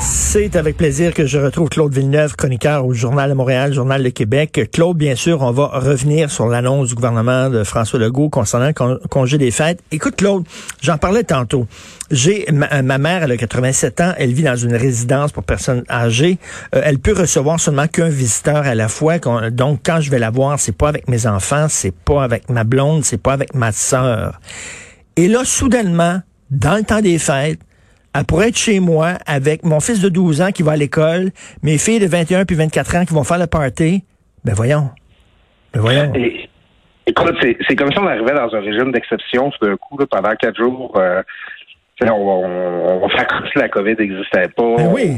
C'est 0.00 0.56
avec 0.56 0.76
plaisir 0.76 1.12
que 1.12 1.26
je 1.26 1.38
retrouve 1.38 1.68
Claude 1.68 1.92
Villeneuve, 1.92 2.36
chroniqueur 2.36 2.86
au 2.86 2.92
Journal 2.92 3.30
de 3.30 3.34
Montréal, 3.34 3.72
Journal 3.72 4.02
de 4.02 4.08
Québec. 4.10 4.68
Claude, 4.72 4.96
bien 4.96 5.16
sûr, 5.16 5.42
on 5.42 5.50
va 5.50 5.66
revenir 5.66 6.30
sur 6.30 6.46
l'annonce 6.46 6.88
du 6.88 6.94
gouvernement 6.94 7.50
de 7.50 7.64
François 7.64 7.98
Legault 7.98 8.28
concernant 8.28 8.68
le 8.68 9.08
congé 9.08 9.38
des 9.38 9.50
fêtes. 9.50 9.80
Écoute, 9.90 10.16
Claude, 10.16 10.44
j'en 10.80 10.98
parlais 10.98 11.24
tantôt. 11.24 11.66
J'ai 12.10 12.46
ma, 12.52 12.98
mère, 12.98 13.24
elle 13.24 13.32
a 13.32 13.36
87 13.36 14.00
ans, 14.00 14.12
elle 14.16 14.32
vit 14.32 14.44
dans 14.44 14.56
une 14.56 14.74
résidence 14.74 15.32
pour 15.32 15.42
personnes 15.42 15.82
âgées. 15.90 16.38
Euh, 16.74 16.82
elle 16.84 16.98
peut 16.98 17.14
recevoir 17.14 17.58
seulement 17.58 17.88
qu'un 17.88 18.08
visiteur 18.08 18.58
à 18.58 18.74
la 18.74 18.88
fois. 18.88 19.18
Donc, 19.50 19.80
quand 19.84 20.00
je 20.00 20.10
vais 20.10 20.18
la 20.18 20.30
voir, 20.30 20.60
c'est 20.60 20.76
pas 20.76 20.88
avec 20.88 21.08
mes 21.08 21.26
enfants, 21.26 21.66
c'est 21.68 21.94
pas 21.94 22.22
avec 22.22 22.48
ma 22.48 22.64
blonde, 22.64 23.04
c'est 23.04 23.20
pas 23.20 23.32
avec 23.32 23.54
ma 23.54 23.72
sœur. 23.72 24.40
Et 25.16 25.26
là, 25.26 25.44
soudainement, 25.44 26.20
dans 26.50 26.76
le 26.76 26.82
temps 26.82 27.00
des 27.00 27.18
fêtes, 27.18 27.60
elle 28.14 28.24
pourrait 28.24 28.48
être 28.48 28.56
chez 28.56 28.80
moi 28.80 29.14
avec 29.26 29.64
mon 29.64 29.80
fils 29.80 30.00
de 30.00 30.08
12 30.08 30.42
ans 30.42 30.50
qui 30.50 30.62
va 30.62 30.72
à 30.72 30.76
l'école, 30.76 31.30
mes 31.62 31.78
filles 31.78 32.00
de 32.00 32.06
21 32.06 32.44
puis 32.44 32.56
24 32.56 32.96
ans 32.96 33.04
qui 33.04 33.14
vont 33.14 33.24
faire 33.24 33.38
le 33.38 33.46
party. 33.46 34.04
Ben 34.44 34.54
voyons. 34.54 34.90
Ben 35.72 35.80
voyons. 35.80 36.12
écoute, 37.06 37.36
c'est 37.68 37.76
comme 37.76 37.92
si 37.92 37.98
on 37.98 38.06
arrivait 38.06 38.34
dans 38.34 38.54
un 38.54 38.60
régime 38.60 38.92
d'exception 38.92 39.50
tout 39.50 39.66
d'un 39.66 39.76
coup, 39.76 39.96
pendant 40.10 40.34
quatre 40.36 40.56
jours. 40.56 40.96
Euh, 40.96 41.22
on, 42.00 43.00
va 43.00 43.08
faire 43.08 43.26
comme 43.26 43.46
si 43.52 43.58
la 43.58 43.68
COVID 43.68 43.96
n'existait 43.98 44.48
pas. 44.48 44.76
Ben 44.76 44.90
oui. 44.92 45.16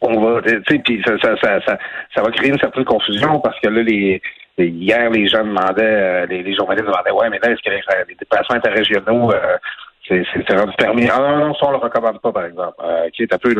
On 0.00 0.20
va, 0.20 0.40
tu 0.42 0.62
sais, 0.68 0.78
puis 0.78 1.02
ça, 1.04 1.18
ça, 1.20 1.34
ça, 1.42 1.78
ça, 2.14 2.22
va 2.22 2.30
créer 2.30 2.50
une 2.50 2.58
certaine 2.58 2.84
confusion 2.84 3.40
parce 3.40 3.58
que 3.60 3.68
là, 3.68 3.82
les, 3.82 4.22
hier, 4.56 5.10
les 5.10 5.26
gens 5.28 5.44
demandaient, 5.44 5.82
euh, 5.82 6.26
les, 6.26 6.42
les 6.42 6.54
journalistes 6.54 6.86
demandaient, 6.86 7.10
ouais, 7.10 7.28
mais 7.30 7.40
là, 7.42 7.50
est-ce 7.50 7.62
que 7.62 7.70
les, 8.08 8.14
déplacements 8.14 8.56
interrégionaux, 8.56 9.32
euh, 9.32 9.56
c'est 10.08 10.58
rendu 10.58 10.72
permis. 10.76 11.08
Ah 11.10 11.20
non, 11.20 11.36
non, 11.48 11.54
ça, 11.54 11.66
on 11.66 11.72
le 11.72 11.76
recommande 11.76 12.20
pas, 12.20 12.32
par 12.32 12.44
exemple. 12.44 12.74
Euh, 12.82 13.08
qui 13.10 13.22
est 13.22 13.32
un 13.32 13.38
peu, 13.38 13.54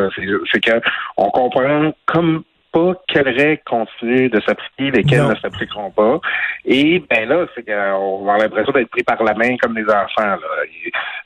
c'est 0.52 0.60
que 0.60 0.80
on 1.16 1.30
comprend 1.30 1.92
comme 2.06 2.42
pas 2.72 2.94
quelles 3.06 3.28
règles 3.28 3.62
continuent 3.64 4.30
de 4.30 4.40
s'appliquer, 4.40 4.90
lesquelles 4.90 5.26
ne 5.26 5.34
s'appliqueront 5.36 5.90
pas. 5.90 6.20
Et 6.64 7.02
ben 7.08 7.28
là, 7.28 7.46
c'est 7.54 7.64
qu'on 7.64 8.28
a 8.28 8.38
l'impression 8.38 8.72
d'être 8.72 8.90
pris 8.90 9.02
par 9.02 9.22
la 9.22 9.34
main 9.34 9.56
comme 9.56 9.74
des 9.74 9.84
enfants. 9.84 10.36
Là. 10.36 10.38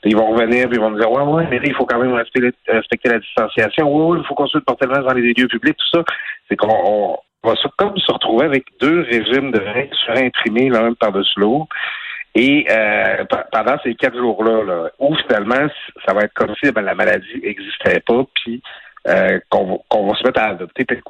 Ils, 0.03 0.15
vont 0.15 0.31
revenir 0.31 0.67
puis 0.69 0.77
ils 0.77 0.81
vont 0.81 0.91
nous 0.91 0.99
dire 0.99 1.11
Ouais, 1.11 1.23
ouais, 1.23 1.47
mais 1.49 1.59
là, 1.59 1.65
il 1.65 1.73
faut 1.73 1.85
quand 1.85 1.99
même 1.99 2.13
respecter, 2.13 2.51
respecter 2.67 3.09
la 3.09 3.19
distanciation. 3.19 3.93
Oui, 3.93 4.19
il 4.19 4.25
faut 4.25 4.35
qu'on 4.35 4.47
se 4.47 4.57
porter 4.59 4.85
le 4.87 5.03
dans 5.03 5.13
les 5.13 5.33
lieux 5.33 5.47
publics, 5.47 5.77
tout 5.77 5.97
ça. 5.97 6.03
C'est 6.49 6.55
qu'on 6.55 7.17
va 7.43 7.55
se, 7.55 7.67
comme 7.77 7.97
se 7.97 8.11
retrouver 8.11 8.45
avec 8.45 8.65
deux 8.79 9.01
régimes 9.01 9.51
de 9.51 9.59
règles 9.59 9.95
surimprimés 10.05 10.69
l'un 10.69 10.93
par-dessus 10.93 11.39
l'autre. 11.39 11.67
Et 12.35 12.65
euh, 12.69 13.25
pendant 13.51 13.77
ces 13.83 13.93
quatre 13.93 14.17
jours-là, 14.17 14.63
là, 14.63 14.89
où 14.99 15.15
finalement, 15.15 15.67
ça 16.05 16.13
va 16.13 16.21
être 16.21 16.33
comme 16.33 16.53
si 16.61 16.71
ben, 16.71 16.81
la 16.81 16.95
maladie 16.95 17.39
n'existait 17.41 17.99
pas, 17.99 18.23
puis 18.33 18.61
euh, 19.05 19.37
qu'on 19.49 19.81
va 19.91 20.15
se 20.15 20.23
mettre 20.23 20.39
à 20.39 20.51
adopter 20.51 20.85
tel, 20.85 21.01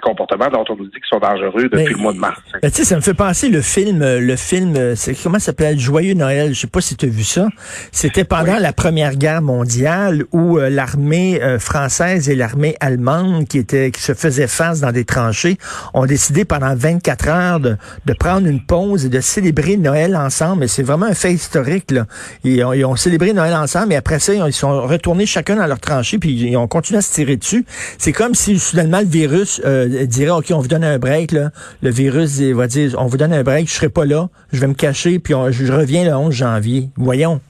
comportement 0.00 0.48
dont 0.48 0.64
on 0.66 0.76
nous 0.76 0.86
dit 0.86 0.92
qu'ils 0.92 1.04
sont 1.10 1.18
dangereux 1.18 1.64
depuis 1.64 1.92
le 1.92 1.98
mois 1.98 2.14
de 2.14 2.18
mars. 2.18 2.40
Ben, 2.62 2.70
tu 2.70 2.78
sais, 2.78 2.84
ça 2.84 2.96
me 2.96 3.02
fait 3.02 3.12
penser 3.12 3.50
le 3.50 3.60
film, 3.60 4.00
euh, 4.00 4.18
le 4.18 4.36
film, 4.36 4.74
euh, 4.76 4.94
c'est 4.96 5.14
comment 5.14 5.38
ça 5.38 5.46
s'appelle, 5.46 5.78
Joyeux 5.78 6.14
Noël. 6.14 6.54
Je 6.54 6.60
sais 6.60 6.66
pas 6.66 6.80
si 6.80 6.96
tu 6.96 7.04
as 7.04 7.08
vu 7.10 7.22
ça. 7.22 7.48
C'était 7.92 8.24
pendant 8.24 8.58
la 8.58 8.72
Première 8.72 9.16
Guerre 9.16 9.42
mondiale 9.42 10.24
où 10.32 10.56
l'armée 10.56 11.38
française 11.58 12.30
et 12.30 12.34
l'armée 12.34 12.76
allemande 12.80 13.46
qui 13.46 13.58
étaient, 13.58 13.90
qui 13.90 14.00
se 14.00 14.14
faisaient 14.14 14.46
face 14.46 14.80
dans 14.80 14.92
des 14.92 15.04
tranchées, 15.04 15.58
ont 15.92 16.06
décidé 16.06 16.46
pendant 16.46 16.74
24 16.74 17.28
heures 17.28 17.60
de, 17.60 17.76
de 18.06 18.12
prendre 18.14 18.46
une 18.46 18.64
pause 18.64 19.04
et 19.04 19.08
de 19.10 19.20
célébrer 19.20 19.76
Noël 19.76 20.16
ensemble. 20.16 20.64
Et 20.64 20.68
c'est 20.68 20.82
vraiment 20.82 21.06
un 21.06 21.14
fait 21.14 21.32
historique 21.32 21.90
là. 21.90 22.06
Ils 22.42 22.64
ont, 22.64 22.72
ils 22.72 22.84
ont 22.86 22.96
célébré 22.96 23.34
Noël 23.34 23.54
ensemble 23.54 23.92
et 23.92 23.96
après 23.96 24.18
ça, 24.18 24.32
ils 24.32 24.52
sont 24.52 24.82
retournés 24.86 25.26
chacun 25.26 25.56
dans 25.56 25.66
leur 25.66 25.80
tranchée 25.80 26.18
puis 26.18 26.32
ils 26.32 26.56
ont 26.56 26.68
continué 26.68 26.98
à 26.98 27.02
se 27.02 27.12
tirer 27.12 27.33
dessus. 27.36 27.64
C'est 27.98 28.12
comme 28.12 28.34
si 28.34 28.58
soudainement 28.58 29.00
le 29.00 29.06
virus 29.06 29.60
euh, 29.64 30.06
dirait 30.06 30.30
OK, 30.30 30.46
on 30.50 30.58
vous 30.58 30.68
donne 30.68 30.84
un 30.84 30.98
break 30.98 31.32
là. 31.32 31.50
Le 31.82 31.90
virus 31.90 32.40
va 32.40 32.66
dire 32.66 32.94
on 32.98 33.06
vous 33.06 33.16
donne 33.16 33.32
un 33.32 33.42
break, 33.42 33.68
je 33.68 33.74
serai 33.74 33.88
pas 33.88 34.04
là, 34.04 34.28
je 34.52 34.60
vais 34.60 34.68
me 34.68 34.74
cacher 34.74 35.18
puis 35.18 35.34
je 35.50 35.72
reviens 35.72 36.04
le 36.04 36.14
11 36.14 36.32
janvier. 36.32 36.88
Voyons. 36.96 37.40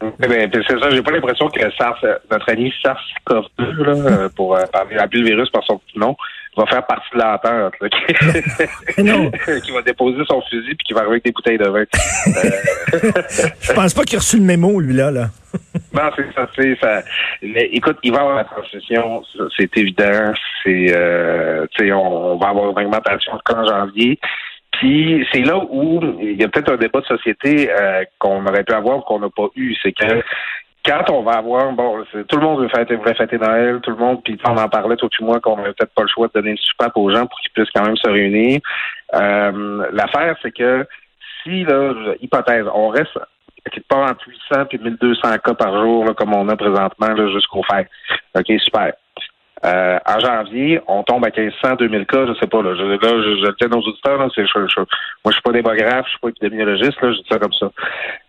Ben, 0.00 0.50
c'est 0.52 0.78
ça, 0.78 0.90
j'ai 0.90 1.02
pas 1.02 1.10
l'impression 1.10 1.48
que 1.48 1.60
SARS, 1.72 2.04
notre 2.30 2.50
ami 2.50 2.72
SARS-CoV-2, 2.84 3.82
là, 3.82 3.92
euh, 3.92 4.28
pour 4.28 4.54
euh, 4.54 4.62
appeler 4.72 5.22
le 5.22 5.26
virus 5.26 5.48
par 5.50 5.64
son 5.64 5.80
nom, 5.94 6.16
va 6.56 6.66
faire 6.66 6.86
partie 6.86 7.08
de 7.12 7.18
l'entente, 7.18 7.74
qui 9.62 9.70
va 9.72 9.82
déposer 9.82 10.22
son 10.28 10.40
fusil 10.42 10.74
puis 10.74 10.84
qui 10.86 10.92
va 10.92 11.00
arriver 11.00 11.14
avec 11.14 11.24
des 11.24 11.32
bouteilles 11.32 11.58
de 11.58 11.68
vin. 11.68 11.84
Je 13.60 13.72
pense 13.72 13.94
pas 13.94 14.04
qu'il 14.04 14.16
a 14.16 14.20
reçu 14.20 14.38
le 14.38 14.44
mémo, 14.44 14.80
lui, 14.80 14.94
là, 14.94 15.10
non, 15.92 16.10
c'est 16.14 16.32
ça, 16.34 16.48
c'est 16.54 16.76
ça. 16.80 17.02
Mais 17.42 17.68
écoute, 17.72 17.96
il 18.02 18.12
va 18.12 18.20
avoir 18.20 18.36
la 18.36 18.44
transition, 18.44 19.22
c'est 19.56 19.76
évident. 19.76 20.32
C'est, 20.62 20.94
euh, 20.94 21.66
sais, 21.76 21.90
on, 21.92 22.36
va 22.36 22.48
avoir 22.48 22.70
une 22.78 22.86
augmentation 22.86 23.32
en 23.32 23.66
janvier. 23.66 24.18
Puis 24.72 25.26
c'est 25.32 25.40
là 25.40 25.58
où 25.58 26.00
il 26.20 26.38
y 26.38 26.44
a 26.44 26.48
peut-être 26.48 26.72
un 26.72 26.76
débat 26.76 27.00
de 27.00 27.06
société 27.06 27.70
euh, 27.70 28.04
qu'on 28.18 28.44
aurait 28.44 28.64
pu 28.64 28.74
avoir 28.74 29.04
qu'on 29.04 29.20
n'a 29.20 29.30
pas 29.30 29.48
eu. 29.56 29.74
C'est 29.82 29.92
que 29.92 30.22
quand 30.86 31.10
on 31.10 31.22
va 31.22 31.32
avoir, 31.32 31.72
bon, 31.72 32.04
tout 32.28 32.36
le 32.36 32.42
monde 32.42 32.60
veut 32.60 32.68
fêter, 32.68 32.94
voulait 32.96 33.14
fêter 33.14 33.38
Noël, 33.38 33.80
tout 33.82 33.90
le 33.90 33.96
monde, 33.96 34.22
puis 34.22 34.38
on 34.46 34.56
en 34.56 34.68
parlait 34.68 34.96
tout 34.96 35.08
du 35.08 35.24
mois 35.24 35.40
qu'on 35.40 35.56
n'avait 35.56 35.72
peut-être 35.72 35.94
pas 35.94 36.02
le 36.02 36.08
choix 36.08 36.28
de 36.28 36.32
donner 36.32 36.50
une 36.50 36.56
soupape 36.56 36.96
aux 36.96 37.10
gens 37.10 37.26
pour 37.26 37.38
qu'ils 37.40 37.52
puissent 37.52 37.70
quand 37.74 37.84
même 37.84 37.96
se 37.96 38.08
réunir. 38.08 38.60
Euh, 39.14 39.86
L'affaire, 39.92 40.36
c'est 40.42 40.52
que 40.52 40.86
si, 41.42 41.64
là, 41.64 41.92
hypothèse, 42.20 42.66
on 42.72 42.88
reste 42.88 43.18
quelque 43.70 43.88
part 43.88 44.10
entre 44.10 44.28
800 44.28 44.66
et 44.72 44.78
1200 44.78 45.38
cas 45.44 45.54
par 45.54 45.82
jour, 45.82 46.04
là, 46.04 46.14
comme 46.14 46.34
on 46.34 46.48
a 46.48 46.56
présentement, 46.56 47.16
jusqu'au 47.32 47.62
fait. 47.64 47.88
OK, 48.38 48.60
super. 48.60 48.92
Euh, 49.64 49.98
en 50.06 50.20
janvier, 50.20 50.80
on 50.86 51.02
tombe 51.02 51.24
à 51.24 51.30
1500, 51.36 51.76
2000 51.76 52.06
cas, 52.06 52.26
je 52.26 52.34
sais 52.34 52.46
pas. 52.46 52.62
Là, 52.62 52.74
je, 52.76 52.82
là, 52.82 52.98
je, 53.00 53.44
je 53.44 53.50
tiens 53.52 53.70
aux 53.72 53.88
auditeurs. 53.88 54.18
Là, 54.18 54.28
c'est, 54.34 54.46
je, 54.46 54.58
moi, 54.58 54.86
je 55.26 55.32
suis 55.32 55.42
pas 55.42 55.52
démographe, 55.52 56.04
je 56.04 56.10
suis 56.10 56.20
pas 56.20 56.28
épidémiologiste. 56.28 56.98
Je 57.00 57.22
dis 57.22 57.26
ça 57.28 57.38
comme 57.38 57.54
ça. 57.54 57.70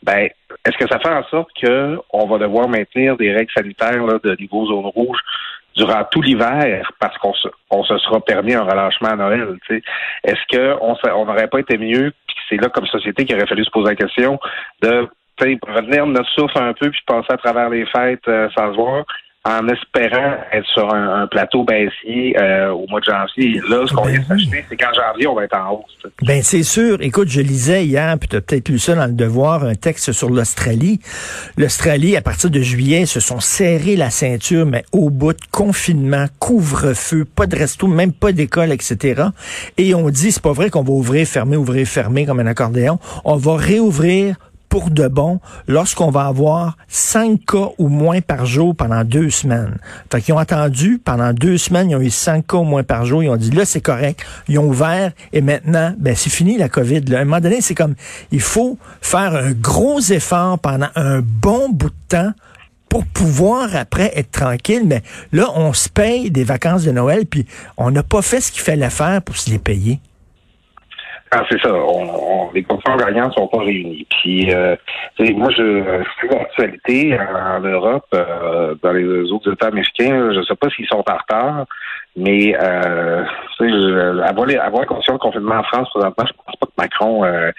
Ben, 0.03 0.29
est-ce 0.67 0.77
que 0.77 0.87
ça 0.91 0.99
fait 0.99 1.13
en 1.13 1.23
sorte 1.29 1.49
que 1.61 1.97
on 2.11 2.27
va 2.27 2.37
devoir 2.39 2.67
maintenir 2.67 3.15
des 3.15 3.31
règles 3.31 3.51
sanitaires 3.55 4.05
là, 4.05 4.19
de 4.21 4.35
niveau 4.37 4.65
zone 4.67 4.85
rouge 4.87 5.19
durant 5.77 6.03
tout 6.11 6.21
l'hiver 6.21 6.91
parce 6.99 7.17
qu'on 7.19 7.33
se, 7.33 7.47
on 7.69 7.83
se 7.83 7.97
sera 7.99 8.19
permis 8.19 8.53
un 8.53 8.63
relâchement 8.63 9.09
à 9.09 9.15
Noël. 9.15 9.57
Est-ce 9.69 10.41
que 10.51 10.75
on 10.81 11.25
n'aurait 11.25 11.47
pas 11.47 11.59
été 11.59 11.77
mieux, 11.77 12.11
puis 12.27 12.35
c'est 12.49 12.61
là 12.61 12.67
comme 12.67 12.85
société 12.87 13.23
qu'il 13.23 13.35
aurait 13.37 13.47
fallu 13.47 13.63
se 13.63 13.69
poser 13.69 13.89
la 13.89 13.95
question 13.95 14.39
de 14.81 15.07
revenir 15.39 16.05
notre 16.05 16.29
souffle 16.31 16.57
un 16.61 16.73
peu 16.73 16.89
puis 16.89 17.01
passer 17.05 17.27
à 17.29 17.37
travers 17.37 17.69
les 17.69 17.85
fêtes 17.85 18.27
euh, 18.27 18.49
sans 18.57 18.71
se 18.73 18.75
voir, 18.75 19.05
en 19.47 19.65
espérant 19.69 20.35
être 20.51 20.67
sur 20.73 20.93
un, 20.93 21.25
plateau 21.27 21.63
baissier 21.63 22.35
euh, 22.39 22.69
au 22.71 22.85
mois 22.87 22.99
de 22.99 23.05
janvier. 23.05 23.61
Là, 23.69 23.85
ce 23.87 23.93
qu'on 23.93 24.03
vient 24.03 24.19
ben 24.19 24.37
s'acheter, 24.37 24.65
c'est 24.67 24.75
qu'en 24.75 24.93
janvier, 24.93 25.27
on 25.27 25.35
va 25.35 25.45
être 25.45 25.55
en 25.55 25.75
hausse. 25.75 26.11
Ben 26.21 26.43
c'est 26.43 26.63
sûr. 26.63 26.97
Écoute, 27.01 27.29
je 27.29 27.39
lisais 27.39 27.85
hier, 27.85 28.17
puis 28.19 28.27
tu 28.27 28.35
as 28.35 28.41
peut-être 28.41 28.67
lu 28.67 28.77
ça 28.77 28.95
dans 28.95 29.05
le 29.05 29.13
Devoir, 29.13 29.63
un 29.63 29.75
texte 29.75 30.11
sur 30.11 30.29
l'Australie. 30.29 30.99
L'Australie, 31.57 32.17
à 32.17 32.21
partir 32.21 32.49
de 32.49 32.59
juillet, 32.59 33.05
se 33.05 33.21
sont 33.21 33.39
serrés 33.39 33.95
la 33.95 34.09
ceinture, 34.09 34.65
mais 34.65 34.83
au 34.91 35.09
bout 35.09 35.33
de 35.33 35.39
confinement, 35.51 36.25
couvre-feu, 36.39 37.23
pas 37.23 37.47
de 37.47 37.55
resto, 37.55 37.87
même 37.87 38.11
pas 38.11 38.33
d'école, 38.33 38.71
etc. 38.71 39.23
Et 39.77 39.95
on 39.95 40.09
dit, 40.09 40.33
c'est 40.33 40.43
pas 40.43 40.51
vrai 40.51 40.69
qu'on 40.69 40.83
va 40.83 40.91
ouvrir, 40.91 41.25
fermer, 41.25 41.55
ouvrir, 41.55 41.87
fermer 41.87 42.25
comme 42.25 42.41
un 42.41 42.47
accordéon. 42.47 42.99
On 43.23 43.37
va 43.37 43.55
réouvrir 43.55 44.35
pour 44.77 44.91
de 44.91 45.07
bon 45.07 45.39
lorsqu'on 45.67 46.11
va 46.11 46.27
avoir 46.27 46.77
cinq 46.87 47.45
cas 47.47 47.69
ou 47.79 47.87
moins 47.87 48.21
par 48.21 48.45
jour 48.45 48.75
pendant 48.75 49.03
deux 49.03 49.31
semaines. 49.31 49.79
Fait 50.11 50.21
qu'ils 50.21 50.35
ont 50.35 50.37
attendu 50.37 51.01
pendant 51.03 51.33
deux 51.33 51.57
semaines, 51.57 51.89
ils 51.89 51.95
ont 51.95 52.01
eu 52.01 52.11
cinq 52.11 52.45
cas 52.45 52.57
ou 52.57 52.63
moins 52.63 52.83
par 52.83 53.03
jour. 53.03 53.23
Ils 53.23 53.29
ont 53.29 53.37
dit 53.37 53.49
là 53.49 53.65
c'est 53.65 53.81
correct. 53.81 54.23
Ils 54.47 54.59
ont 54.59 54.67
ouvert 54.67 55.13
et 55.33 55.41
maintenant 55.41 55.95
ben 55.97 56.15
c'est 56.15 56.29
fini 56.29 56.59
la 56.59 56.69
COVID. 56.69 57.01
À 57.15 57.21
un 57.21 57.25
moment 57.25 57.41
donné 57.41 57.61
c'est 57.61 57.73
comme 57.73 57.95
il 58.31 58.39
faut 58.39 58.77
faire 59.01 59.33
un 59.33 59.53
gros 59.53 59.99
effort 59.99 60.59
pendant 60.59 60.89
un 60.95 61.21
bon 61.21 61.69
bout 61.69 61.89
de 61.89 61.95
temps 62.09 62.31
pour 62.87 63.03
pouvoir 63.07 63.75
après 63.75 64.11
être 64.15 64.29
tranquille. 64.29 64.83
Mais 64.85 65.01
là 65.31 65.47
on 65.55 65.73
se 65.73 65.89
paye 65.89 66.29
des 66.29 66.43
vacances 66.43 66.83
de 66.83 66.91
Noël 66.91 67.25
puis 67.25 67.47
on 67.77 67.89
n'a 67.89 68.03
pas 68.03 68.21
fait 68.21 68.41
ce 68.41 68.51
qu'il 68.51 68.61
fallait 68.61 68.91
faire 68.91 69.23
pour 69.23 69.37
se 69.37 69.49
les 69.49 69.57
payer. 69.57 69.99
Ah, 71.31 71.43
c'est 71.49 71.59
ça. 71.61 71.73
On, 71.73 72.51
les 72.53 72.63
conditions 72.63 72.95
gagnantes 72.95 73.33
sont 73.33 73.47
pas 73.47 73.59
réunies. 73.59 74.07
Puis, 74.09 74.53
euh, 74.53 74.75
moi, 75.35 75.49
je 75.49 76.03
suis 76.17 76.29
l'actualité 76.29 77.17
en 77.19 77.59
Europe, 77.59 78.05
euh, 78.13 78.75
dans 78.81 78.93
les 78.93 79.31
autres 79.31 79.51
États 79.51 79.67
américains. 79.67 80.31
Je 80.31 80.39
ne 80.39 80.43
sais 80.43 80.55
pas 80.55 80.69
s'ils 80.69 80.87
sont 80.87 81.03
en 81.09 81.17
retard, 81.17 81.65
mais 82.15 82.55
euh, 82.61 83.23
avoir, 84.23 84.45
les, 84.45 84.57
avoir 84.57 84.85
conscience 84.85 85.17
de 85.17 85.21
confinement 85.21 85.55
en 85.55 85.63
France 85.63 85.89
présentement, 85.93 86.25
je 86.25 86.33
pense 86.33 86.55
pas 86.55 86.65
que 86.65 86.71
Macron 86.77 87.25
euh, 87.25 87.51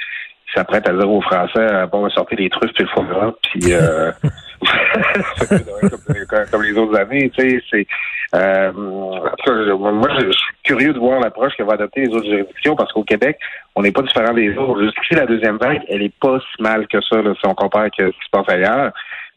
s'apprête 0.55 0.89
à 0.89 0.93
dire 0.93 1.11
aux 1.11 1.21
Français 1.21 1.87
bon, 1.93 2.09
sortir 2.11 2.39
les 2.39 2.51
truffes 2.51 2.73
puis 2.75 2.85
le 2.85 2.91
foie 2.91 3.05
gras, 3.05 3.33
puis 3.43 3.73
euh, 3.73 4.11
comme, 6.51 6.63
les 6.63 6.77
autres 6.77 6.99
années. 6.99 7.31
Tu 7.37 7.51
sais, 7.51 7.63
c'est 7.71 7.87
Euh, 8.35 8.73
moi, 8.73 10.09
je, 10.21 10.31
suis 10.31 10.55
curieux 10.63 10.93
de 10.93 10.99
voir 10.99 11.21
l'approche 11.21 11.57
que 11.57 11.63
va 11.63 11.75
adopter 11.75 12.03
les 12.03 12.15
autres 12.15 12.27
juridictions 12.29 12.77
parce 12.77 12.93
qu'au 12.93 13.05
Québec, 13.05 13.39
on 13.75 13.83
n'est 13.83 13.93
pas 13.93 14.03
différent 14.03 14.35
des 14.35 14.57
autres. 14.57 14.83
Jusqu'ici, 14.83 15.15
la 15.15 15.27
deuxième 15.27 15.57
vague, 15.57 15.83
elle 15.89 16.03
est 16.03 16.15
pas 16.21 16.39
si 16.41 16.63
mal 16.63 16.87
que 16.89 17.01
ça 17.01 17.23
si 17.23 17.47
on 17.47 17.55
compare 17.55 17.83
avec 17.83 17.95
ce 17.97 18.07
qui 18.07 18.25
se 18.25 18.31
passe 18.31 18.49
ailleurs. 18.49 18.93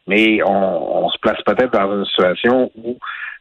Mais 0.08 0.42
on, 0.44 1.06
on 1.06 1.10
se 1.10 1.18
place 1.20 1.42
peut-être 1.46 1.72
dans 1.72 2.00
une 2.00 2.06
situation 2.06 2.72
où 2.76 2.98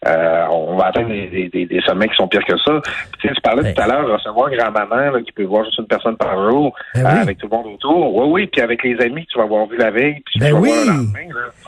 euh, 0.06 0.46
on 0.50 0.76
va 0.76 0.86
atteindre 0.86 1.08
des, 1.08 1.50
des, 1.52 1.66
des, 1.66 1.80
sommets 1.82 2.08
qui 2.08 2.14
sont 2.14 2.26
pires 2.26 2.44
que 2.46 2.56
ça. 2.56 2.80
tu, 3.20 3.28
sais, 3.28 3.34
tu 3.34 3.40
parlais 3.42 3.74
tout 3.74 3.82
à 3.82 3.86
l'heure 3.86 4.06
de 4.06 4.12
recevoir 4.12 4.50
grand-maman 4.50 5.22
qui 5.22 5.32
peut 5.32 5.44
voir 5.44 5.62
juste 5.66 5.78
une 5.78 5.86
personne 5.86 6.16
par 6.16 6.50
jour 6.50 6.74
ben 6.94 7.04
euh, 7.04 7.20
avec 7.20 7.36
tout 7.36 7.46
le 7.50 7.54
monde 7.54 7.66
autour. 7.74 8.16
Oui, 8.16 8.26
oui, 8.30 8.46
puis 8.46 8.62
avec 8.62 8.82
les 8.82 8.98
amis 9.04 9.26
que 9.26 9.32
tu 9.32 9.38
vas 9.38 9.44
avoir 9.44 9.66
vu 9.66 9.76
la 9.76 9.90
veille. 9.90 10.22
Puis 10.24 10.40
ben 10.40 10.54
oui. 10.54 10.70
Voir 10.86 10.96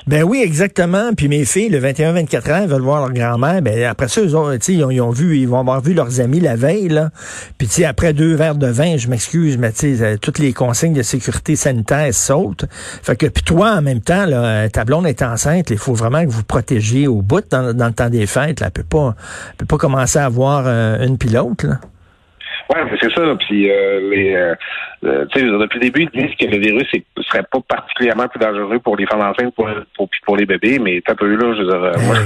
ben 0.06 0.23
oui, 0.23 0.40
exactement. 0.43 1.11
Puis 1.14 1.29
mes 1.29 1.44
filles, 1.44 1.69
le 1.69 1.79
21-24 1.79 2.52
ans, 2.52 2.62
elles 2.62 2.70
veulent 2.70 2.81
voir 2.81 3.00
leur 3.00 3.12
grand-mère. 3.12 3.61
Ben 3.61 3.84
après 3.84 4.08
ça, 4.08 4.23
ils 4.23 4.35
ont, 4.35 4.50
ils 4.50 4.85
ont, 4.85 4.90
ils 4.90 5.00
ont 5.02 5.11
vu, 5.11 5.37
ils 5.37 5.46
vont 5.46 5.61
avoir 5.61 5.82
vu 5.82 5.93
leurs 5.93 6.23
amis 6.23 6.40
la 6.40 6.56
veille. 6.56 6.88
Là. 6.88 7.11
Puis 7.58 7.67
tu 7.67 7.75
sais, 7.75 7.85
après 7.85 8.14
deux 8.14 8.35
verres 8.35 8.55
de 8.55 8.67
vin, 8.67 8.96
je 8.96 9.08
m'excuse, 9.08 9.58
mais 9.58 9.73
tu 9.73 9.94
sais, 9.94 10.17
toutes 10.17 10.38
les 10.38 10.55
consignes 10.55 10.94
de 10.94 11.02
sécurité 11.02 11.55
sanitaire 11.55 12.14
sautent. 12.14 12.64
Fait 12.70 13.14
que 13.14 13.26
puis 13.26 13.43
toi, 13.43 13.73
en 13.73 13.82
même 13.82 14.00
temps, 14.00 14.25
là, 14.25 14.70
ta 14.70 14.87
blonde 14.87 15.06
est 15.06 15.20
enceinte. 15.20 15.69
Il 15.69 15.76
faut 15.76 15.93
vraiment 15.93 16.25
que 16.25 16.31
vous 16.31 16.44
protégiez 16.44 17.06
au 17.06 17.20
bout 17.20 17.44
dans, 17.50 17.76
dans 17.76 17.88
le 17.88 17.93
temps 17.93 18.08
des 18.08 18.21
fêtes. 18.26 18.60
Là. 18.60 18.66
Elle 18.66 18.72
peut 18.72 18.88
pas, 18.88 19.14
peut 19.58 19.66
pas 19.66 19.78
commencer 19.78 20.19
à 20.19 20.26
avoir 20.26 20.64
euh, 20.66 21.04
une 21.06 21.19
pilote. 21.19 21.64
Là. 21.64 21.78
Oui, 22.70 22.80
c'est 23.00 23.12
ça. 23.12 23.22
Puis 23.38 23.70
euh, 23.70 24.10
les, 24.10 24.34
euh, 24.34 24.54
euh, 25.04 25.24
depuis 25.26 25.78
le 25.78 25.80
début, 25.80 26.08
ils 26.12 26.20
disent 26.20 26.36
que 26.36 26.46
le 26.46 26.58
virus 26.58 26.88
ne 26.94 27.22
serait 27.22 27.42
pas 27.42 27.58
particulièrement 27.69 28.28
plus 28.28 28.38
dangereux 28.38 28.78
pour 28.78 28.96
les 28.96 29.06
femmes 29.06 29.20
enceintes 29.20 29.54
pour, 29.54 29.69
pour, 29.96 30.08
pour 30.24 30.36
les 30.36 30.46
bébés, 30.46 30.78
mais 30.78 31.02
t'as 31.04 31.14
peu 31.14 31.34
là, 31.34 31.54
je 31.54 31.62
veux 31.62 31.69
dire, 31.69 32.00
hey, 32.00 32.06
moi, 32.06 32.16